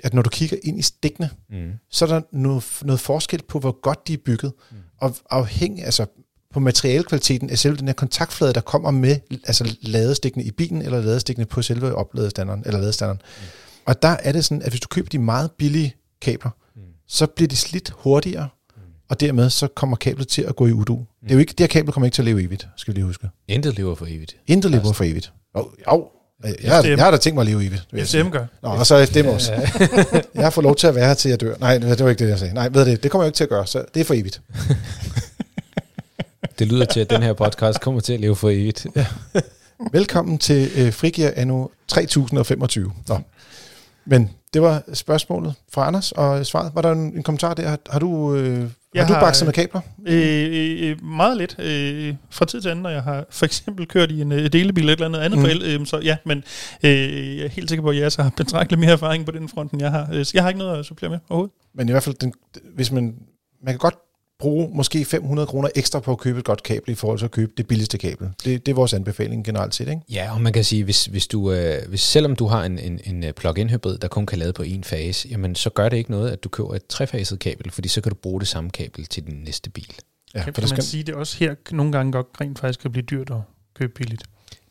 [0.03, 1.71] at når du kigger ind i stikkene, mm.
[1.89, 4.53] så er der noget, noget forskel på, hvor godt de er bygget.
[4.71, 4.77] Mm.
[4.97, 6.05] Og afhængig, altså
[6.53, 11.01] på materialekvaliteten af selve den her kontaktflade, der kommer med altså ladestikkene i bilen, eller
[11.01, 13.21] ladestikkene på selve opladestanderen, eller ladestanderen.
[13.41, 13.47] Mm.
[13.85, 16.81] Og der er det sådan, at hvis du køber de meget billige kabler, mm.
[17.07, 18.81] så bliver de slidt hurtigere, mm.
[19.09, 20.95] og dermed så kommer kablet til at gå i udu.
[20.95, 21.05] Mm.
[21.23, 22.97] Det, er jo ikke, det her kabel kommer ikke til at leve evigt, skal vi
[22.97, 23.29] lige huske.
[23.47, 24.35] Intet lever for evigt.
[24.47, 25.33] Intet lever for evigt.
[25.57, 26.07] Jo, jo.
[26.43, 28.09] Jeg, jeg, jeg har da tænkt mig at leve evigt.
[28.09, 28.45] FDM gør.
[28.63, 29.51] Nå, og så FDM også.
[30.35, 31.55] jeg har fået lov til at være her til jeg dør.
[31.59, 32.53] Nej, det var ikke det, jeg sagde.
[32.53, 34.41] Nej, ved det, det kommer jeg ikke til at gøre, så det er for evigt.
[36.61, 38.87] Det lyder til, at den her podcast kommer til at leve for evigt.
[38.95, 39.05] Ja.
[39.91, 42.91] Velkommen til øh, Frigir anno 3025.
[43.07, 43.19] Nå.
[44.05, 47.69] Men det var spørgsmålet fra Anders, og svaret, var der en, en kommentar der?
[47.69, 49.81] Har, har du, øh, jeg har du bakset med kabler?
[50.07, 51.55] Øh, øh, øh, meget lidt.
[51.59, 54.89] Øh, fra tid til anden, når jeg har for eksempel kørt i en øh, delebil
[54.89, 55.45] eller et eller andet andet mm.
[55.45, 56.37] på el, øh, så ja, men
[56.83, 59.49] øh, jeg er helt sikker på, at jeg så har betragteligt mere erfaring på den
[59.49, 60.09] front, end jeg har.
[60.13, 61.55] Øh, så jeg har ikke noget at supplere med overhovedet.
[61.73, 62.33] Men i hvert fald, den,
[62.75, 63.15] hvis man,
[63.63, 63.95] man kan godt
[64.41, 67.31] bruge måske 500 kroner ekstra på at købe et godt kabel i forhold til at
[67.31, 68.29] købe det billigste kabel.
[68.43, 70.01] Det, det er vores anbefaling generelt set, ikke?
[70.09, 72.99] Ja, og man kan sige, hvis, hvis du, øh, hvis, selvom du har en, en,
[73.03, 75.97] en øh, plug-in hybrid, der kun kan lade på en fase, jamen så gør det
[75.97, 78.69] ikke noget, at du køber et trefaset kabel, fordi så kan du bruge det samme
[78.69, 79.93] kabel til din næste bil.
[80.33, 80.83] Ja, kan, kan man skal...
[80.83, 83.41] sige, det også her nogle gange godt rent faktisk kan blive dyrt at
[83.73, 84.23] købe billigt.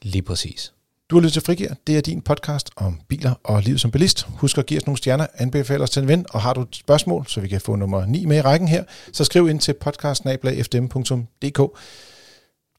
[0.02, 0.72] Lige præcis.
[1.10, 1.74] Du har lyttet til Frigir.
[1.86, 4.26] Det er din podcast om biler og livet som bilist.
[4.28, 6.76] Husk at give os nogle stjerner, anbefale os til en ven, og har du et
[6.76, 9.72] spørgsmål, så vi kan få nummer 9 med i rækken her, så skriv ind til
[9.72, 11.78] podcastnabla.fdm.dk.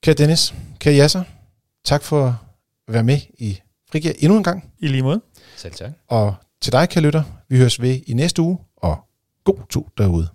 [0.04, 1.24] Kære Dennis, kære Jasser,
[1.86, 2.34] tak for at
[2.94, 3.60] være med i
[3.92, 4.72] Frigir endnu en gang.
[4.80, 5.22] I lige måde.
[5.58, 5.92] Selv tak.
[6.08, 8.98] Og til dig, kære lytter, vi høres ved i næste uge, og
[9.44, 10.28] god tur derude.